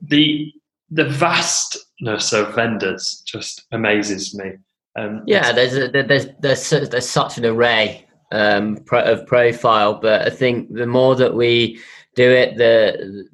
[0.03, 0.53] The
[0.91, 4.53] the vastness of vendors just amazes me.
[4.99, 9.95] Um, Yeah, there's a, there- there's there's there's such an array um, pro- of profile,
[10.01, 11.81] but I think the more that we
[12.15, 13.29] do it, the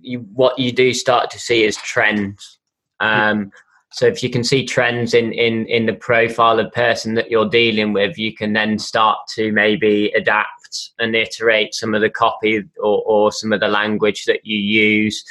[0.00, 2.58] you, what you do start to see is trends.
[3.00, 3.50] Um,
[3.92, 7.48] so if you can see trends in, in in the profile of person that you're
[7.48, 12.62] dealing with, you can then start to maybe adapt and iterate some of the copy
[12.78, 15.24] or, or some of the language that you use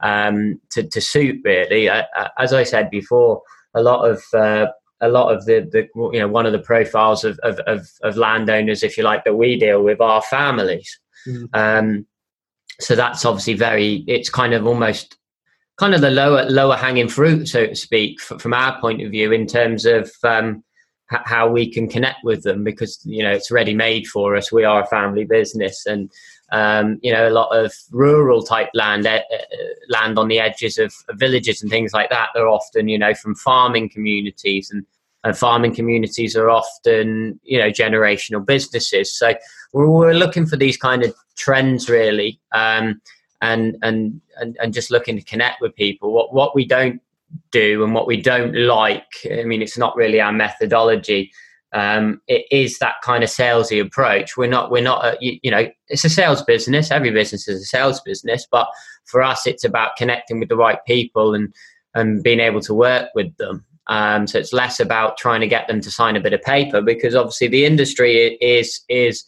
[0.00, 1.40] um, to to suit.
[1.44, 3.42] Really, I, I- as I said before,
[3.74, 4.66] a lot of uh,
[5.00, 8.16] a lot of the, the you know one of the profiles of, of, of, of
[8.16, 10.98] landowners, if you like, that we deal with are families.
[11.26, 11.48] Mhm.
[11.52, 12.06] Um,
[12.78, 14.04] so that's obviously very.
[14.06, 15.16] It's kind of almost
[15.78, 19.10] kind of the lower lower hanging fruit, so to speak, f- from our point of
[19.10, 20.64] view, in terms of um,
[21.12, 24.52] h- how we can connect with them, because you know it's ready made for us.
[24.52, 26.10] We are a family business, and
[26.52, 29.20] um, you know a lot of rural type land uh,
[29.88, 32.28] land on the edges of, villages and things like that.
[32.34, 34.84] They're often you know from farming communities and.
[35.22, 39.12] And farming communities are often, you know, generational businesses.
[39.12, 39.34] So
[39.74, 43.02] we're, we're looking for these kind of trends, really, um,
[43.42, 46.14] and, and and and just looking to connect with people.
[46.14, 47.02] What what we don't
[47.50, 49.06] do and what we don't like.
[49.30, 51.32] I mean, it's not really our methodology.
[51.72, 54.36] Um, it is that kind of salesy approach.
[54.36, 56.90] We're not, we're not, a, you, you, know, it's a sales business.
[56.90, 58.68] Every business is a sales business, but
[59.04, 61.52] for us, it's about connecting with the right people and
[61.94, 63.64] and being able to work with them.
[63.88, 66.80] Um, so it's less about trying to get them to sign a bit of paper
[66.80, 69.24] because obviously the industry is is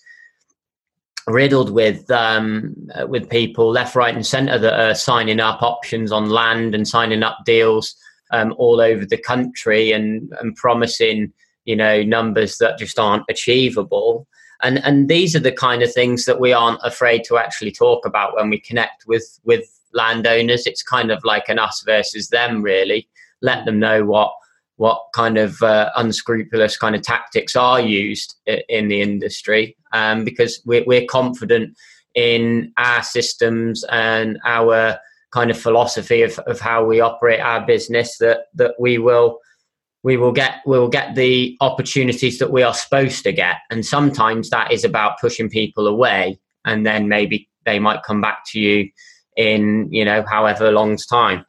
[1.26, 2.74] riddled with um,
[3.09, 7.22] with people left, right, and centre that are signing up options on land and signing
[7.22, 7.94] up deals
[8.31, 11.33] um, all over the country and and promising
[11.64, 14.27] you know numbers that just aren't achievable.
[14.62, 18.07] And and these are the kind of things that we aren't afraid to actually talk
[18.07, 20.66] about when we connect with with landowners.
[20.66, 23.09] It's kind of like an us versus them, really.
[23.40, 24.33] Let them know what
[24.77, 30.61] what kind of uh, unscrupulous kind of tactics are used in the industry, um, because
[30.64, 31.77] we're, we're confident
[32.14, 34.98] in our systems and our
[35.33, 39.38] kind of philosophy of, of how we operate our business that that we will
[40.02, 43.84] we will get we will get the opportunities that we are supposed to get and
[43.86, 48.60] sometimes that is about pushing people away and then maybe they might come back to
[48.60, 48.88] you
[49.36, 51.44] in you know however long's time.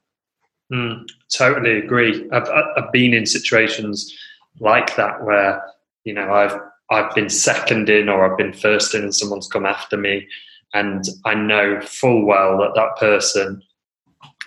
[0.71, 2.27] Mm, totally agree.
[2.31, 4.15] I've I've been in situations
[4.59, 5.61] like that where
[6.03, 6.57] you know I've
[6.89, 10.27] I've been second in or I've been first in and someone's come after me,
[10.73, 13.61] and I know full well that that person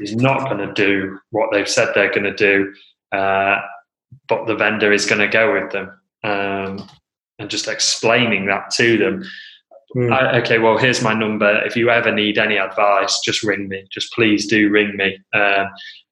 [0.00, 2.72] is not going to do what they've said they're going to do,
[3.12, 3.58] uh,
[4.28, 6.00] but the vendor is going to go with them.
[6.24, 6.88] Um,
[7.38, 9.24] and just explaining that to them
[9.94, 10.12] Mm.
[10.12, 11.62] I, okay, well, here's my number.
[11.64, 13.86] If you ever need any advice, just ring me.
[13.90, 15.18] Just please do ring me.
[15.32, 15.66] Uh,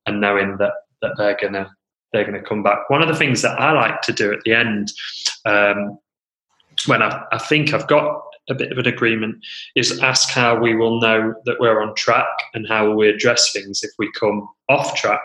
[0.07, 1.70] and knowing that that they're gonna
[2.12, 2.88] they're gonna come back.
[2.88, 4.92] One of the things that I like to do at the end,
[5.44, 5.98] um,
[6.87, 9.37] when I, I think I've got a bit of an agreement,
[9.74, 13.83] is ask how we will know that we're on track and how we address things
[13.83, 15.22] if we come off track.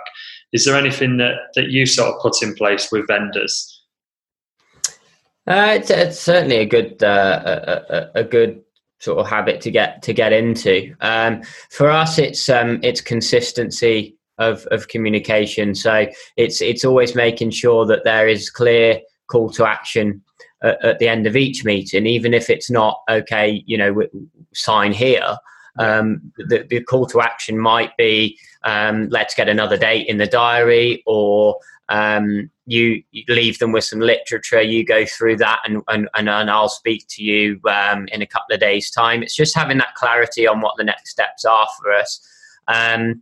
[0.52, 3.76] Is there anything that that you sort of put in place with vendors?
[5.48, 8.62] Uh, it's, it's, certainly a good uh, a, a, a, good
[9.00, 10.94] sort of habit to get to get into.
[11.02, 15.74] Um, for us, it's um, it's consistency of, of communication.
[15.74, 16.08] So
[16.38, 20.22] it's it's always making sure that there is clear call to action
[20.62, 23.64] at, at the end of each meeting, even if it's not okay.
[23.66, 24.04] You know,
[24.54, 25.38] sign here.
[25.80, 30.28] Um, the, the, call to action might be um, let's get another date in the
[30.28, 36.10] diary or um, you, leave them with some literature you go through that and, and,
[36.16, 39.24] and, i'll speak to you um, in a couple of days time.
[39.24, 42.20] It's just having that clarity on what the next steps are for us.
[42.68, 43.22] Um,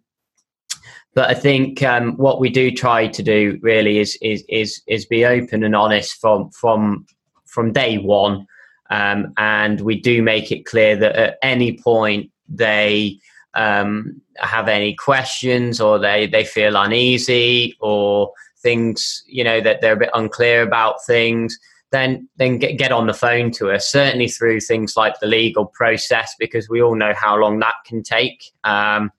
[1.14, 5.06] but i think um, what we do try to do really is, is is is
[5.06, 7.06] be open and honest from from
[7.46, 8.48] from day one.
[8.90, 13.20] And we do make it clear that at any point they
[13.54, 19.94] um, have any questions or they, they feel uneasy or things you know that they're
[19.94, 21.58] a bit unclear about things
[21.92, 25.66] then then get, get on the phone to us certainly through things like the legal
[25.68, 28.44] process because we all know how long that can take.
[28.64, 29.12] Um,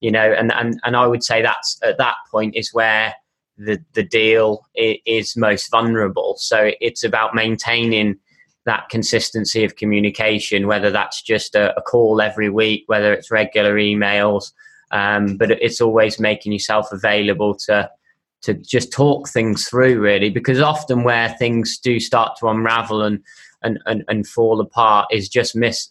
[0.00, 3.14] you know and, and and i would say that's at that point is where
[3.58, 6.36] the the deal is most vulnerable.
[6.38, 8.18] So it's about maintaining
[8.66, 13.74] that consistency of communication whether that's just a, a call every week whether it's regular
[13.76, 14.52] emails
[14.92, 17.88] um, but it's always making yourself available to
[18.42, 23.20] to just talk things through really because often where things do start to unravel and
[23.62, 25.90] and, and, and fall apart is just mis,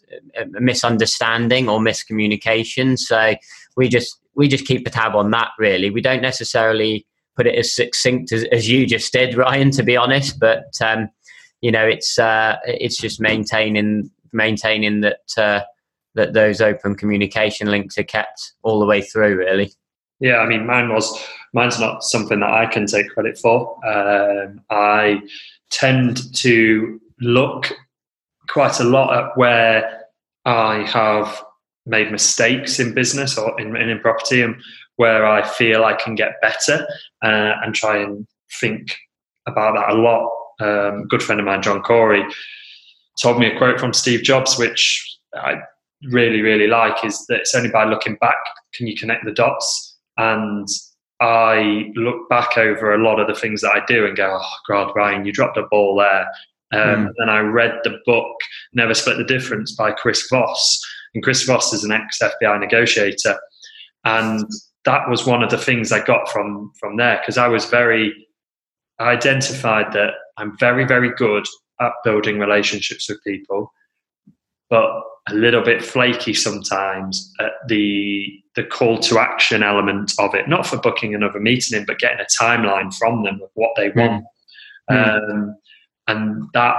[0.52, 2.96] misunderstanding or miscommunication.
[2.96, 3.34] So
[3.76, 5.90] we just we just keep a tab on that really.
[5.90, 7.04] We don't necessarily
[7.36, 11.08] put it as succinct as, as you just did ryan to be honest but um,
[11.60, 15.60] you know it's uh, it's just maintaining maintaining that uh,
[16.14, 19.72] that those open communication links are kept all the way through really
[20.18, 23.76] yeah, I mean, mine was mine's not something that I can take credit for.
[23.86, 25.20] Um, I
[25.70, 27.72] tend to look
[28.48, 30.04] quite a lot at where
[30.44, 31.42] I have
[31.84, 34.56] made mistakes in business or in, in property and
[34.96, 36.86] where I feel I can get better
[37.22, 38.26] uh, and try and
[38.60, 38.96] think
[39.46, 40.30] about that a lot.
[40.60, 42.24] Um, a good friend of mine, John Corey,
[43.20, 45.60] told me a quote from Steve Jobs, which I
[46.10, 48.36] really, really like, is that it's only by looking back
[48.74, 50.68] can you connect the dots and
[51.20, 54.50] I look back over a lot of the things that I do and go, oh,
[54.68, 56.26] God, Ryan, you dropped a ball there.
[56.72, 57.12] Um, mm.
[57.18, 58.34] And I read the book
[58.74, 60.80] Never Split the Difference by Chris Voss.
[61.14, 63.38] And Chris Voss is an ex FBI negotiator.
[64.04, 64.44] And
[64.84, 68.25] that was one of the things I got from, from there because I was very,
[68.98, 71.46] I identified that I'm very, very good
[71.80, 73.72] at building relationships with people,
[74.70, 80.48] but a little bit flaky sometimes at the the call to action element of it,
[80.48, 83.90] not for booking another meeting in, but getting a timeline from them of what they
[83.90, 84.24] want.
[84.90, 85.30] Mm.
[85.30, 85.56] Um,
[86.06, 86.76] and that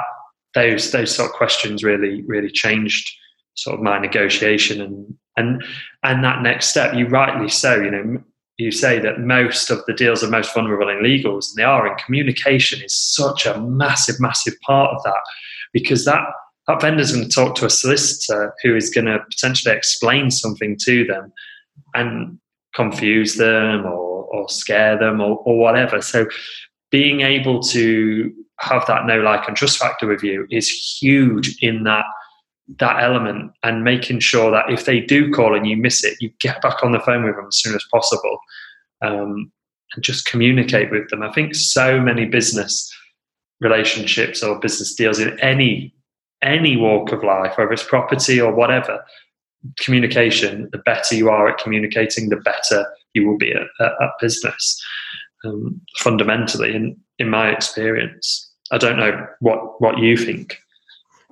[0.55, 3.09] those those sort of questions really really changed
[3.55, 5.63] sort of my negotiation and and
[6.03, 6.95] and that next step.
[6.95, 7.75] You rightly so.
[7.75, 8.23] You know,
[8.57, 11.85] you say that most of the deals are most vulnerable in legals, and they are.
[11.85, 15.21] And communication is such a massive, massive part of that
[15.73, 16.23] because that
[16.67, 20.75] that vendor's going to talk to a solicitor who is going to potentially explain something
[20.81, 21.31] to them
[21.95, 22.37] and
[22.75, 26.01] confuse them or, or scare them or, or whatever.
[26.01, 26.27] So
[26.91, 31.83] being able to have that no like and trust factor with you is huge in
[31.83, 32.05] that
[32.79, 36.29] that element and making sure that if they do call and you miss it, you
[36.39, 38.39] get back on the phone with them as soon as possible
[39.01, 39.51] um,
[39.95, 41.23] and just communicate with them.
[41.23, 42.93] I think so many business
[43.61, 45.93] relationships or business deals in any
[46.43, 49.03] any walk of life, whether it's property or whatever,
[49.79, 54.09] communication, the better you are at communicating, the better you will be at, at, at
[54.21, 54.85] business.
[55.45, 60.59] Um, fundamentally, in, in my experience, I don't know what, what you think.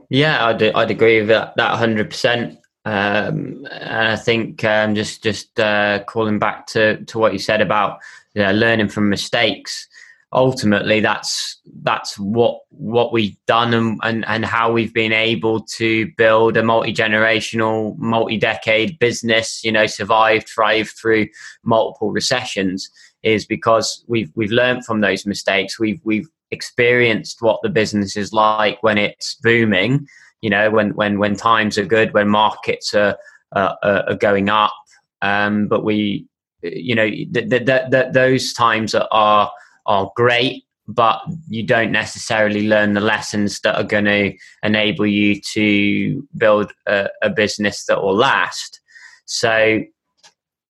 [0.10, 2.58] Yeah, I'd, I'd agree with that, that 100%.
[2.88, 7.60] Um, and I think um, just just uh, calling back to, to what you said
[7.60, 8.00] about
[8.36, 9.88] you know, learning from mistakes
[10.36, 16.12] ultimately that's that's what what we've done and, and, and how we've been able to
[16.18, 21.26] build a multi-generational multi-decade business you know survive thrive through
[21.64, 22.90] multiple recessions
[23.24, 28.32] is because we've we've learned from those mistakes we've we've experienced what the business is
[28.34, 30.06] like when it's booming
[30.42, 33.18] you know when when when times are good when markets are
[33.56, 34.74] uh, are going up
[35.22, 36.26] um, but we
[36.62, 39.52] you know th- th- those times are
[39.86, 44.34] are great, but you don't necessarily learn the lessons that are going to
[44.64, 48.82] enable you to build a, a business that will last.
[49.26, 49.82] So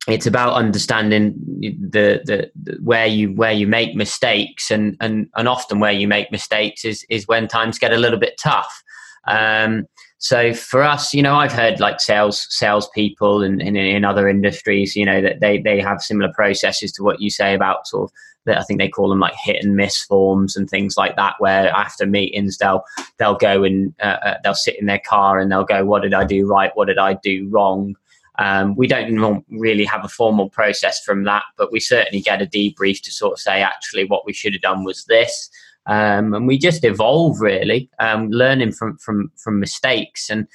[0.08, 5.48] it's about understanding the, the, the, where you where you make mistakes and, and and
[5.48, 8.84] often where you make mistakes is is when times get a little bit tough.
[9.28, 9.88] Um,
[10.18, 14.96] so for us, you know, I've heard like sales salespeople and in, in, other industries,
[14.96, 18.12] you know, that they they have similar processes to what you say about sort of
[18.46, 21.36] that I think they call them like hit and miss forms and things like that,
[21.40, 22.84] where after meetings they'll
[23.18, 26.14] they'll go and uh, uh, they'll sit in their car and they'll go, "What did
[26.14, 26.72] I do right?
[26.76, 27.96] What did I do wrong?"
[28.38, 32.46] Um, we don't really have a formal process from that, but we certainly get a
[32.46, 35.50] debrief to sort of say, actually, what we should have done was this.
[35.88, 40.30] Um, and we just evolve really, um, learning from, from, from mistakes.
[40.30, 40.48] And,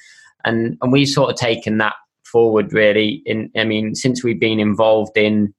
[0.43, 4.59] and, and we've sort of taken that forward really in, I mean, since we've been
[4.59, 5.53] involved in,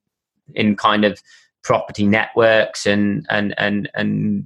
[0.53, 1.21] in kind of
[1.63, 4.45] property networks and and and and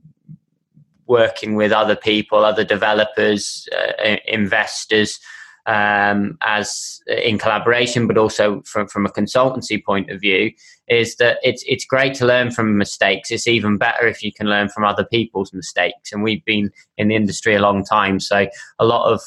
[1.07, 5.19] working with other people, other developers, uh, investors,
[5.67, 10.51] um, as in collaboration, but also from from a consultancy point of view,
[10.87, 13.29] is that it's it's great to learn from mistakes.
[13.29, 16.11] It's even better if you can learn from other people's mistakes.
[16.11, 18.47] And we've been in the industry a long time, so
[18.79, 19.21] a lot of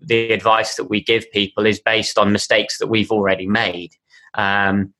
[0.00, 3.92] the advice that we give people is based on mistakes that we've already made.
[4.34, 4.92] Um,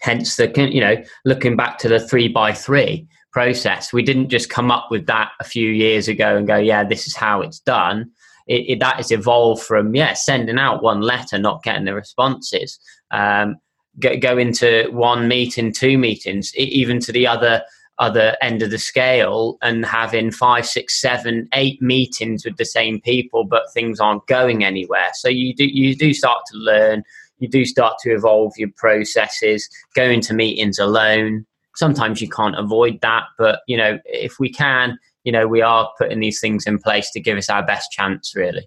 [0.00, 4.48] Hence the you know looking back to the three by three process, we didn't just
[4.48, 7.58] come up with that a few years ago and go, yeah, this is how it's
[7.60, 8.10] done.
[8.48, 12.80] It, it, that has evolved from yeah sending out one letter, not getting the responses,
[13.10, 13.56] um,
[14.00, 17.62] go, go into one meeting, two meetings, even to the other
[17.98, 23.00] other end of the scale and having five, six, seven, eight meetings with the same
[23.00, 25.10] people, but things aren't going anywhere.
[25.14, 27.02] So you do you do start to learn
[27.38, 31.46] you do start to evolve your processes, going to meetings alone.
[31.76, 34.98] Sometimes you can't avoid that, but you know, if we can,
[35.28, 38.34] you know, we are putting these things in place to give us our best chance,
[38.34, 38.66] really.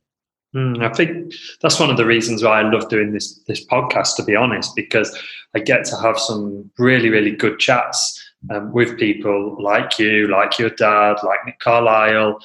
[0.56, 4.16] Mm, I think that's one of the reasons why I love doing this this podcast,
[4.18, 5.10] to be honest, because
[5.56, 8.00] I get to have some really, really good chats
[8.52, 12.38] um, with people like you, like your dad, like Nick Carlisle,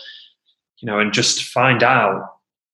[0.78, 2.22] you know, and just find out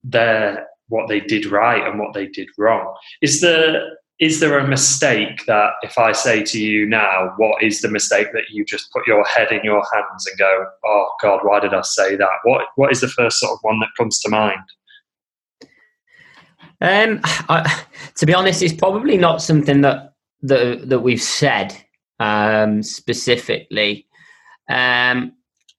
[0.04, 2.94] their what they did right and what they did wrong.
[3.20, 3.82] Is there
[4.22, 8.28] is there a mistake that if I say to you now, what is the mistake
[8.32, 11.74] that you just put your head in your hands and go, oh God, why did
[11.74, 12.30] I say that?
[12.44, 14.62] What what is the first sort of one that comes to mind?
[16.80, 17.82] Um, I,
[18.14, 21.76] to be honest, it's probably not something that that that we've said
[22.20, 24.06] um, specifically.
[24.70, 25.32] Um,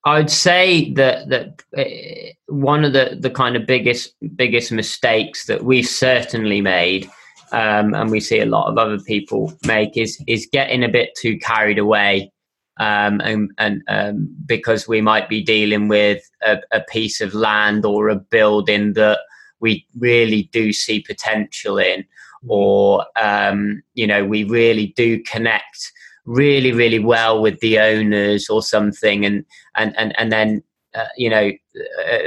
[0.03, 5.63] I'd say that that uh, one of the, the kind of biggest biggest mistakes that
[5.63, 7.09] we've certainly made,
[7.53, 11.11] um, and we see a lot of other people make, is is getting a bit
[11.15, 12.31] too carried away,
[12.79, 17.85] um, and and um, because we might be dealing with a, a piece of land
[17.85, 19.19] or a building that
[19.59, 22.03] we really do see potential in,
[22.47, 25.91] or um, you know we really do connect
[26.25, 29.45] really really well with the owners or something and
[29.75, 30.63] and and, and then
[30.95, 31.51] uh, you know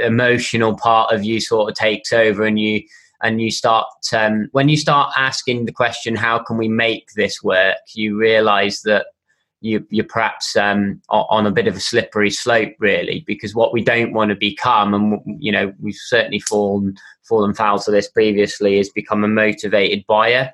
[0.03, 2.81] emotional part of you sort of takes over and you
[3.21, 7.43] and you start um, when you start asking the question how can we make this
[7.43, 7.77] work?
[7.93, 9.07] You realize that
[9.61, 13.83] you, you're perhaps um, on a bit of a slippery slope really because what we
[13.83, 16.95] don't want to become and you know we've certainly fallen
[17.27, 20.51] fallen foul to this previously is become a motivated buyer.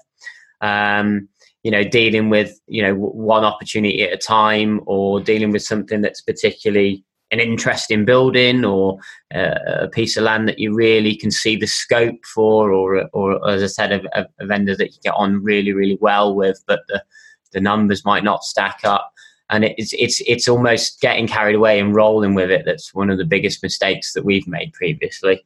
[0.61, 1.27] Um,
[1.63, 6.01] you know dealing with you know one opportunity at a time or dealing with something
[6.01, 7.03] that's particularly
[7.33, 8.99] an interesting building or
[9.33, 13.49] uh, a piece of land that you really can see the scope for, or, or
[13.49, 16.81] as I said, a, a, vendor that you get on really, really well with, but
[16.87, 17.03] the,
[17.51, 19.11] the numbers might not stack up.
[19.49, 22.63] And it's it's it's almost getting carried away and rolling with it.
[22.65, 25.45] That's one of the biggest mistakes that we've made previously.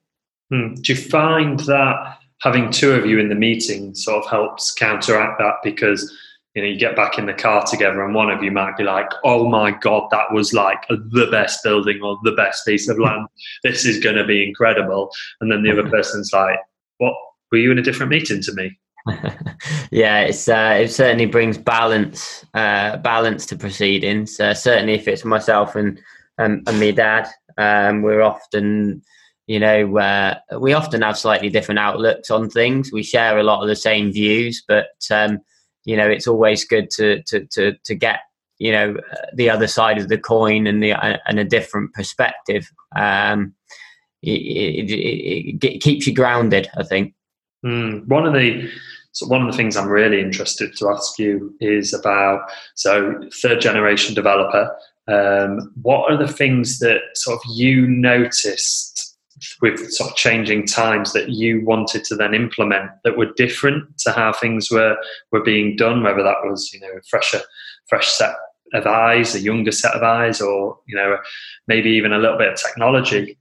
[0.52, 0.76] Hmm.
[0.76, 5.40] Do you find that having two of you in the meeting sort of helps counteract
[5.40, 6.14] that because
[6.58, 8.84] you know, you get back in the car together and one of you might be
[8.84, 12.98] like, oh my God, that was like the best building or the best piece of
[12.98, 13.28] land.
[13.64, 15.12] This is going to be incredible.
[15.40, 16.58] And then the other person's like,
[16.98, 17.14] what?
[17.52, 18.76] Were you in a different meeting to me?
[19.92, 24.40] yeah, it's uh, it certainly brings balance uh, balance to proceedings.
[24.40, 26.00] Uh, certainly, if it's myself and
[26.40, 27.28] um, and my dad,
[27.60, 29.04] um, we're often,
[29.46, 32.92] you know, uh, we often have slightly different outlooks on things.
[32.92, 35.40] We share a lot of the same views, but um,
[35.88, 38.20] you know it's always good to to to to get
[38.60, 38.98] you know
[39.34, 42.70] the other side of the coin and the and a different perspective.
[42.96, 43.56] Um,
[44.24, 47.14] it, it, it, keeps you grounded, I think.
[47.64, 48.08] Mm.
[48.08, 48.70] One of the
[49.12, 53.62] so one of the things I'm really interested to ask you is about so third
[53.62, 54.76] generation developer.
[55.08, 59.07] Um, what are the things that sort of you noticed
[59.62, 64.12] with sort of changing times that you wanted to then implement that were different to
[64.12, 64.98] how things were
[65.32, 67.42] were being done, whether that was you know a fresher
[67.88, 68.36] fresh set
[68.74, 71.18] of eyes, a younger set of eyes, or you know
[71.68, 73.38] maybe even a little bit of technology.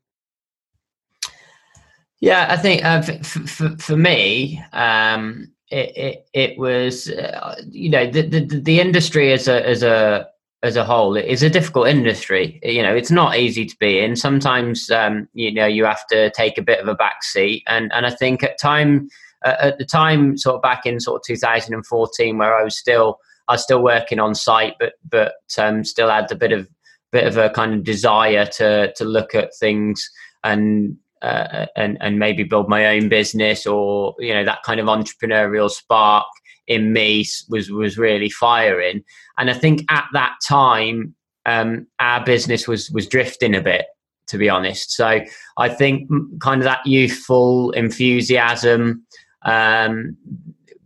[2.21, 7.91] Yeah, I think uh, for, for, for me, um, it, it, it was uh, you
[7.91, 10.29] know the, the the industry as a as a
[10.67, 12.61] as a whole it is a difficult industry.
[12.63, 14.17] You know it's not easy to be in.
[14.17, 17.63] Sometimes um, you know you have to take a bit of a back seat.
[17.67, 19.09] And and i think at time
[19.45, 23.19] uh, at the time sort of back in sort of 2014 where i was still
[23.49, 26.69] i was still working on site but but um, still had a bit of
[27.13, 30.11] bit of a kind of desire to to look at things
[30.45, 34.87] and uh, and and maybe build my own business or you know that kind of
[34.87, 36.27] entrepreneurial spark
[36.67, 39.03] in me was was really firing.
[39.39, 41.15] And I think at that time,
[41.45, 43.87] um, our business was was drifting a bit,
[44.29, 44.93] to be honest.
[44.93, 45.21] So
[45.57, 46.11] I think
[46.41, 49.07] kind of that youthful enthusiasm,
[49.43, 50.17] um,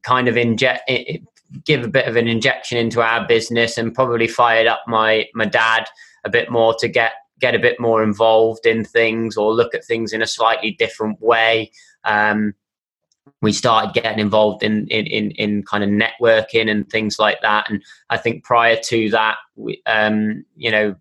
[0.02, 0.90] kind of inject
[1.64, 5.46] give a bit of an injection into our business, and probably fired up my my
[5.46, 5.86] dad
[6.24, 9.84] a bit more to get get a bit more involved in things or look at
[9.84, 11.72] things in a slightly different way.
[12.04, 12.54] Um,
[13.42, 17.70] we started getting involved in, in, in, in, kind of networking and things like that.
[17.70, 20.94] And I think prior to that, we, um, you know,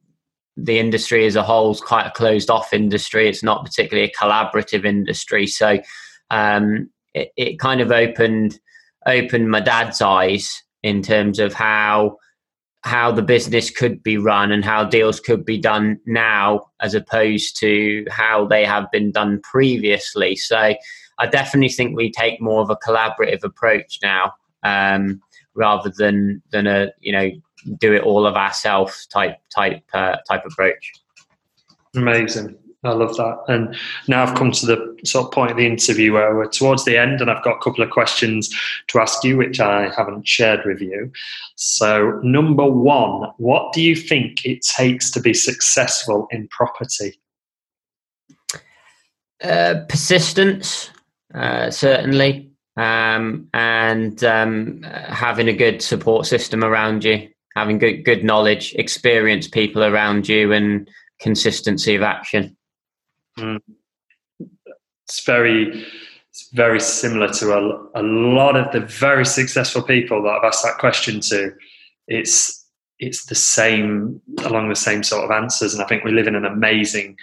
[0.56, 3.28] the industry as a whole is quite a closed off industry.
[3.28, 5.48] It's not particularly a collaborative industry.
[5.48, 5.80] So
[6.32, 8.60] um, it, it kind of opened
[9.06, 12.18] opened my dad's eyes in terms of how
[12.84, 17.60] how the business could be run and how deals could be done now as opposed
[17.60, 20.36] to how they have been done previously.
[20.36, 20.74] So
[21.20, 25.22] I definitely think we take more of a collaborative approach now, um,
[25.54, 27.30] rather than than a you know
[27.80, 30.92] do it all of ourselves type type uh, type approach.
[31.96, 32.58] Amazing.
[32.84, 33.44] I love that.
[33.50, 33.76] And
[34.08, 36.98] now I've come to the sort of point of the interview where we're towards the
[36.98, 38.50] end, and I've got a couple of questions
[38.88, 41.12] to ask you, which I haven't shared with you.
[41.56, 47.20] So, number one, what do you think it takes to be successful in property?
[49.44, 50.90] Uh, persistence,
[51.34, 58.24] uh, certainly, um, and um, having a good support system around you, having good good
[58.24, 62.56] knowledge, experienced people around you, and consistency of action.
[63.38, 63.60] Mm.
[65.06, 65.86] It's very
[66.30, 70.64] it's very similar to a, a lot of the very successful people that I've asked
[70.64, 71.54] that question to.
[72.08, 72.66] It's
[73.00, 76.36] it's the same along the same sort of answers, and I think we live in
[76.36, 77.18] an amazing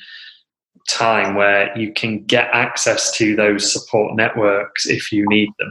[0.86, 5.68] time where you can get access to those support networks if you need them.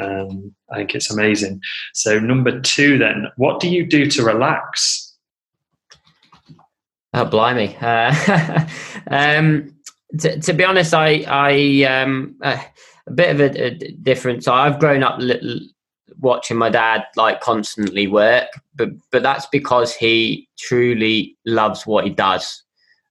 [0.00, 1.60] Um, I think it's amazing.
[1.94, 5.16] So, number two, then, what do you do to relax?
[7.14, 7.76] Oh, blimey!
[7.80, 8.66] Uh,
[9.10, 9.74] um,
[10.18, 12.62] to, to, be honest, I, I um, uh,
[13.06, 13.70] a bit of a, a
[14.02, 14.46] difference.
[14.46, 15.20] I've grown up
[16.20, 22.10] watching my dad like constantly work, but but that's because he truly loves what he
[22.10, 22.62] does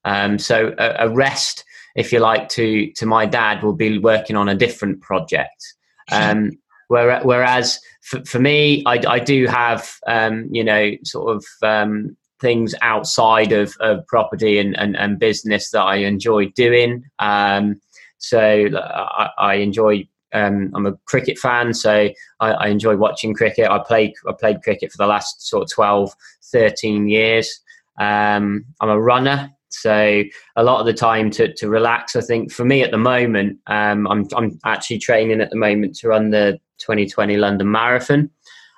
[0.07, 4.37] Um, so a, a, rest, if you like, to to my dad will be working
[4.37, 5.73] on a different project.
[6.09, 6.51] Um,
[6.87, 12.73] whereas for, for me, I, I, do have um, you know sort of um, things
[12.81, 17.03] outside of, of property and, and, and, business that I enjoy doing.
[17.19, 17.81] Um,
[18.19, 23.69] so I, I enjoy um, I'm a cricket fan, so I, I, enjoy watching cricket.
[23.69, 26.13] I played I played cricket for the last sort of 12,
[26.51, 27.59] 13 years.
[27.99, 30.23] Um, I'm a runner, so
[30.55, 32.15] a lot of the time to, to relax.
[32.15, 35.95] I think for me at the moment, um, I'm I'm actually training at the moment
[35.97, 38.29] to run the 2020 London Marathon.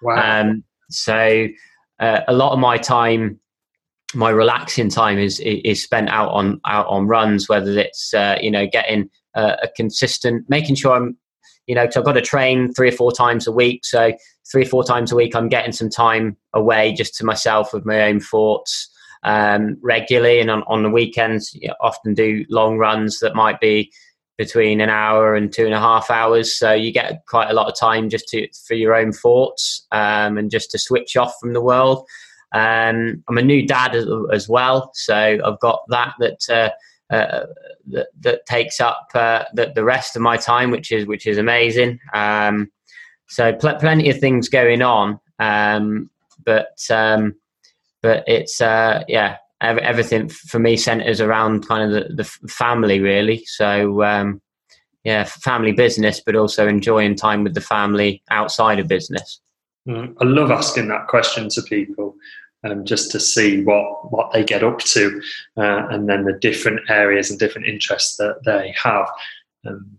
[0.01, 0.41] Wow.
[0.41, 1.47] Um, so
[1.99, 3.39] uh, a lot of my time
[4.15, 8.49] my relaxing time is is spent out on out on runs whether it's uh, you
[8.49, 11.15] know getting uh, a consistent making sure i'm
[11.69, 13.85] you know, so I've got to train three or four times a week.
[13.85, 14.11] So
[14.51, 17.85] three or four times a week, I'm getting some time away just to myself with
[17.85, 18.89] my own thoughts
[19.23, 20.39] um, regularly.
[20.39, 23.91] And on, on the weekends, you know, often do long runs that might be
[24.39, 26.57] between an hour and two and a half hours.
[26.57, 30.37] So you get quite a lot of time just to for your own thoughts um,
[30.37, 32.07] and just to switch off from the world.
[32.53, 37.45] Um, I'm a new dad as, as, well, so I've got that that uh, uh,
[37.87, 41.37] that, that takes up uh, the, the rest of my time, which is which is
[41.37, 41.99] amazing.
[42.13, 42.71] Um,
[43.27, 46.09] so pl- plenty of things going on, um,
[46.43, 47.35] but um,
[48.01, 53.43] but it's uh, yeah everything for me centers around kind of the, the family really.
[53.45, 54.41] So um,
[55.03, 59.41] yeah, family business, but also enjoying time with the family outside of business.
[59.87, 62.15] Mm, I love asking that question to people
[62.63, 65.21] um, just to see what what they get up to,
[65.57, 69.07] uh, and then the different areas and different interests that they have.
[69.65, 69.97] Um,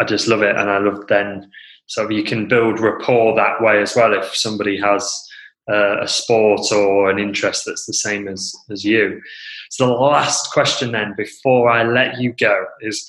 [0.00, 1.50] I just love it, and I love then
[1.86, 4.12] so you can build rapport that way as well.
[4.12, 5.27] If somebody has
[5.68, 9.20] uh, a sport or an interest that's the same as as you.
[9.70, 13.06] So the last question then, before I let you go, is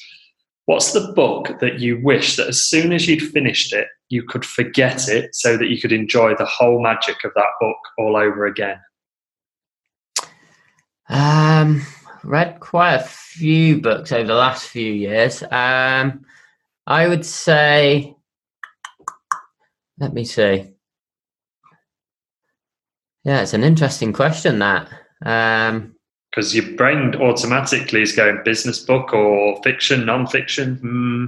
[0.66, 4.45] what's the book that you wish that as soon as you'd finished it, you could
[4.45, 8.45] forget it so that you could enjoy the whole magic of that book all over
[8.45, 8.80] again?
[11.07, 11.82] Um,
[12.24, 15.41] read quite a few books over the last few years.
[15.43, 16.26] Um,
[16.86, 18.16] I would say,
[19.97, 20.74] let me see.
[23.24, 24.59] Yeah, it's an interesting question.
[24.59, 24.88] That
[25.26, 25.95] um,
[26.32, 30.76] because your brain automatically is going business book or fiction, non-fiction.
[30.76, 31.26] Hmm.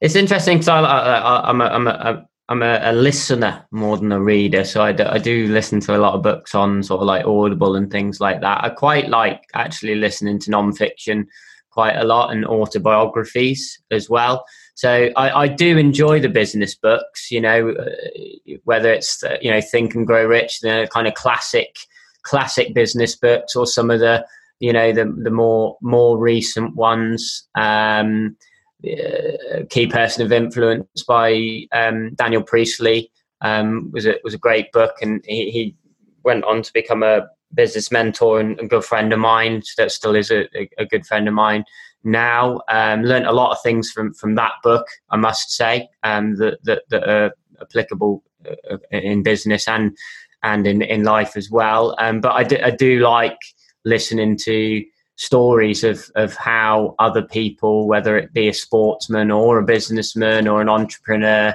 [0.00, 4.20] It's interesting because I, am a, I'm a, I'm a, a, listener more than a
[4.20, 7.06] reader, so I do, I do listen to a lot of books on sort of
[7.06, 8.62] like Audible and things like that.
[8.62, 11.26] I quite like actually listening to non-fiction
[11.70, 14.44] quite a lot and autobiographies as well.
[14.74, 19.50] So I, I do enjoy the business books, you know, uh, whether it's uh, you
[19.50, 21.76] know Think and Grow Rich, the kind of classic
[22.22, 24.26] classic business books or some of the
[24.58, 27.46] you know the the more more recent ones.
[27.54, 28.36] Um,
[28.84, 33.10] uh, Key Person of Influence by um, Daniel Priestley
[33.40, 35.76] um, was a was a great book, and he, he
[36.24, 39.62] went on to become a business mentor and a good friend of mine.
[39.78, 41.64] That still is a, a good friend of mine
[42.04, 42.60] now.
[42.68, 46.58] Um, learned a lot of things from from that book, I must say, um, that,
[46.64, 49.96] that that are applicable uh, in business and
[50.42, 51.96] and in, in life as well.
[51.98, 53.38] Um, but I do, I do like
[53.84, 54.84] listening to
[55.16, 60.60] stories of, of how other people, whether it be a sportsman or a businessman or
[60.60, 61.54] an entrepreneur,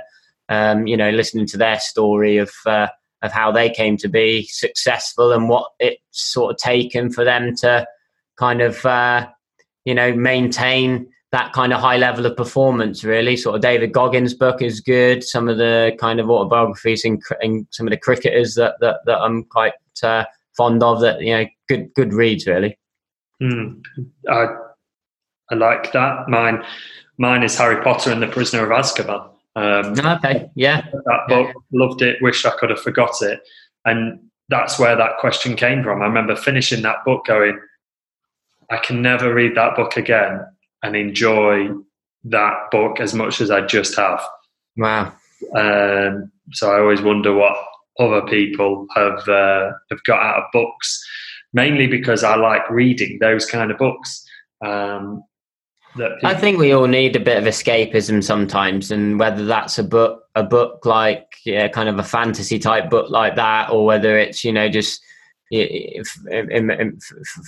[0.50, 2.88] um, you know, listening to their story of uh,
[3.22, 7.54] of how they came to be successful and what it's sort of taken for them
[7.54, 7.86] to
[8.38, 9.28] kind of uh,
[9.86, 13.38] you know maintain that kind of high level of performance, really.
[13.38, 15.24] Sort of David Goggins' book is good.
[15.24, 19.20] Some of the kind of autobiographies in, in some of the cricketers that that, that
[19.20, 20.26] I'm quite uh,
[20.58, 21.02] fond of.
[21.02, 22.78] That you know, good good reads, really.
[23.42, 23.82] Mm,
[24.30, 24.48] I
[25.52, 26.28] I like that.
[26.28, 26.64] Mine
[27.18, 29.30] mine is Harry Potter and the Prisoner of Azkaban.
[29.56, 32.22] Um, okay, yeah, that book loved it.
[32.22, 33.42] Wish I could have forgot it,
[33.86, 34.20] and
[34.50, 36.02] that's where that question came from.
[36.02, 37.60] I remember finishing that book, going,
[38.72, 40.46] I can never read that book again
[40.84, 41.70] and enjoy
[42.26, 44.22] that book as much as I just have.
[44.78, 45.14] Wow.
[45.56, 47.58] Um, so I always wonder what
[48.00, 51.04] other people have uh, have got out of books,
[51.54, 54.26] mainly because I like reading those kind of books.
[54.66, 55.24] Um,
[56.24, 60.24] I think we all need a bit of escapism sometimes, and whether that's a book,
[60.36, 64.44] a book like yeah, kind of a fantasy type book like that, or whether it's
[64.44, 65.02] you know just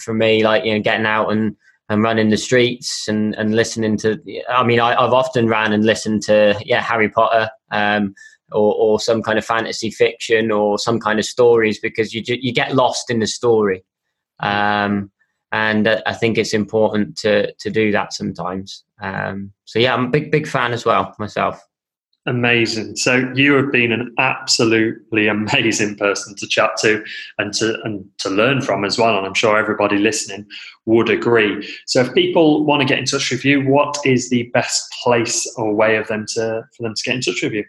[0.03, 1.55] for me like you know getting out and
[1.91, 4.17] and running the streets and, and listening to.
[4.49, 8.15] I mean, I, have often ran and listened to yeah Harry Potter um,
[8.51, 12.53] or, or some kind of fantasy fiction or some kind of stories because you you
[12.53, 13.83] get lost in the story.
[14.39, 15.11] Um,
[15.51, 18.85] and I think it's important to to do that sometimes.
[19.01, 21.61] Um, so yeah, I'm a big big fan as well myself.
[22.27, 22.97] Amazing.
[22.97, 27.03] So you have been an absolutely amazing person to chat to
[27.39, 29.17] and to and to learn from as well.
[29.17, 30.45] And I'm sure everybody listening
[30.85, 31.67] would agree.
[31.87, 35.51] So if people want to get in touch with you, what is the best place
[35.57, 37.65] or way of them to for them to get in touch with you?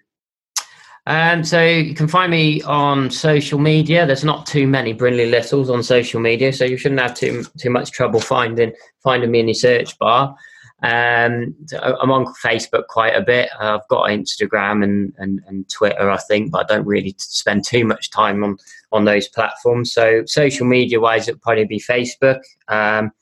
[1.06, 4.06] Um, so you can find me on social media.
[4.06, 7.70] There's not too many Brinley Littles on social media, so you shouldn't have too too
[7.70, 10.36] much trouble finding finding me in your search bar.
[10.82, 13.50] Um, I'm on Facebook quite a bit.
[13.58, 17.84] I've got Instagram and, and, and Twitter, I think, but I don't really spend too
[17.84, 18.56] much time on,
[18.90, 19.92] on those platforms.
[19.92, 22.40] So social media wise, it'd probably be Facebook.
[22.66, 23.12] Um,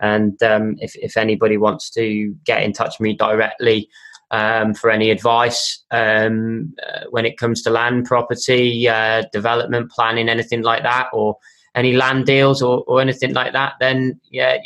[0.00, 3.90] and um, if, if anybody wants to get in touch with me directly
[4.30, 10.30] um, for any advice um, uh, when it comes to land property, uh, development planning,
[10.30, 11.36] anything like that, or
[11.74, 14.56] any land deals or, or anything like that, then yeah,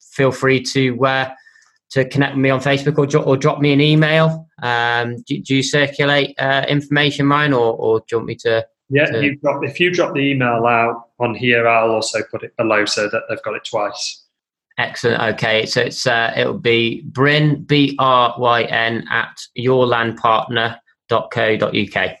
[0.00, 1.30] feel free to uh,
[1.90, 4.48] to connect with me on Facebook or, or drop me an email.
[4.62, 8.66] Um, do, do, you circulate uh, information, Ryan, or, or do you want me to?
[8.88, 9.24] Yeah, to...
[9.24, 12.84] You drop, if you drop the email out on here, I'll also put it below
[12.84, 14.24] so that they've got it twice.
[14.78, 15.22] Excellent.
[15.34, 22.16] Okay, so it's uh, it'll be Bryn B R Y N at yourlandpartner.co.uk.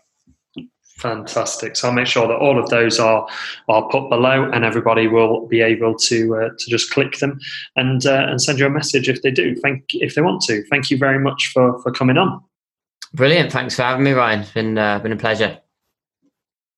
[1.00, 1.76] Fantastic.
[1.76, 3.26] So I'll make sure that all of those are
[3.68, 7.40] are put below, and everybody will be able to uh, to just click them
[7.76, 9.56] and uh, and send you a message if they do.
[9.56, 10.62] Thank if they want to.
[10.64, 12.42] Thank you very much for for coming on.
[13.14, 13.50] Brilliant.
[13.50, 14.40] Thanks for having me, Ryan.
[14.40, 15.58] It's been uh, been a pleasure.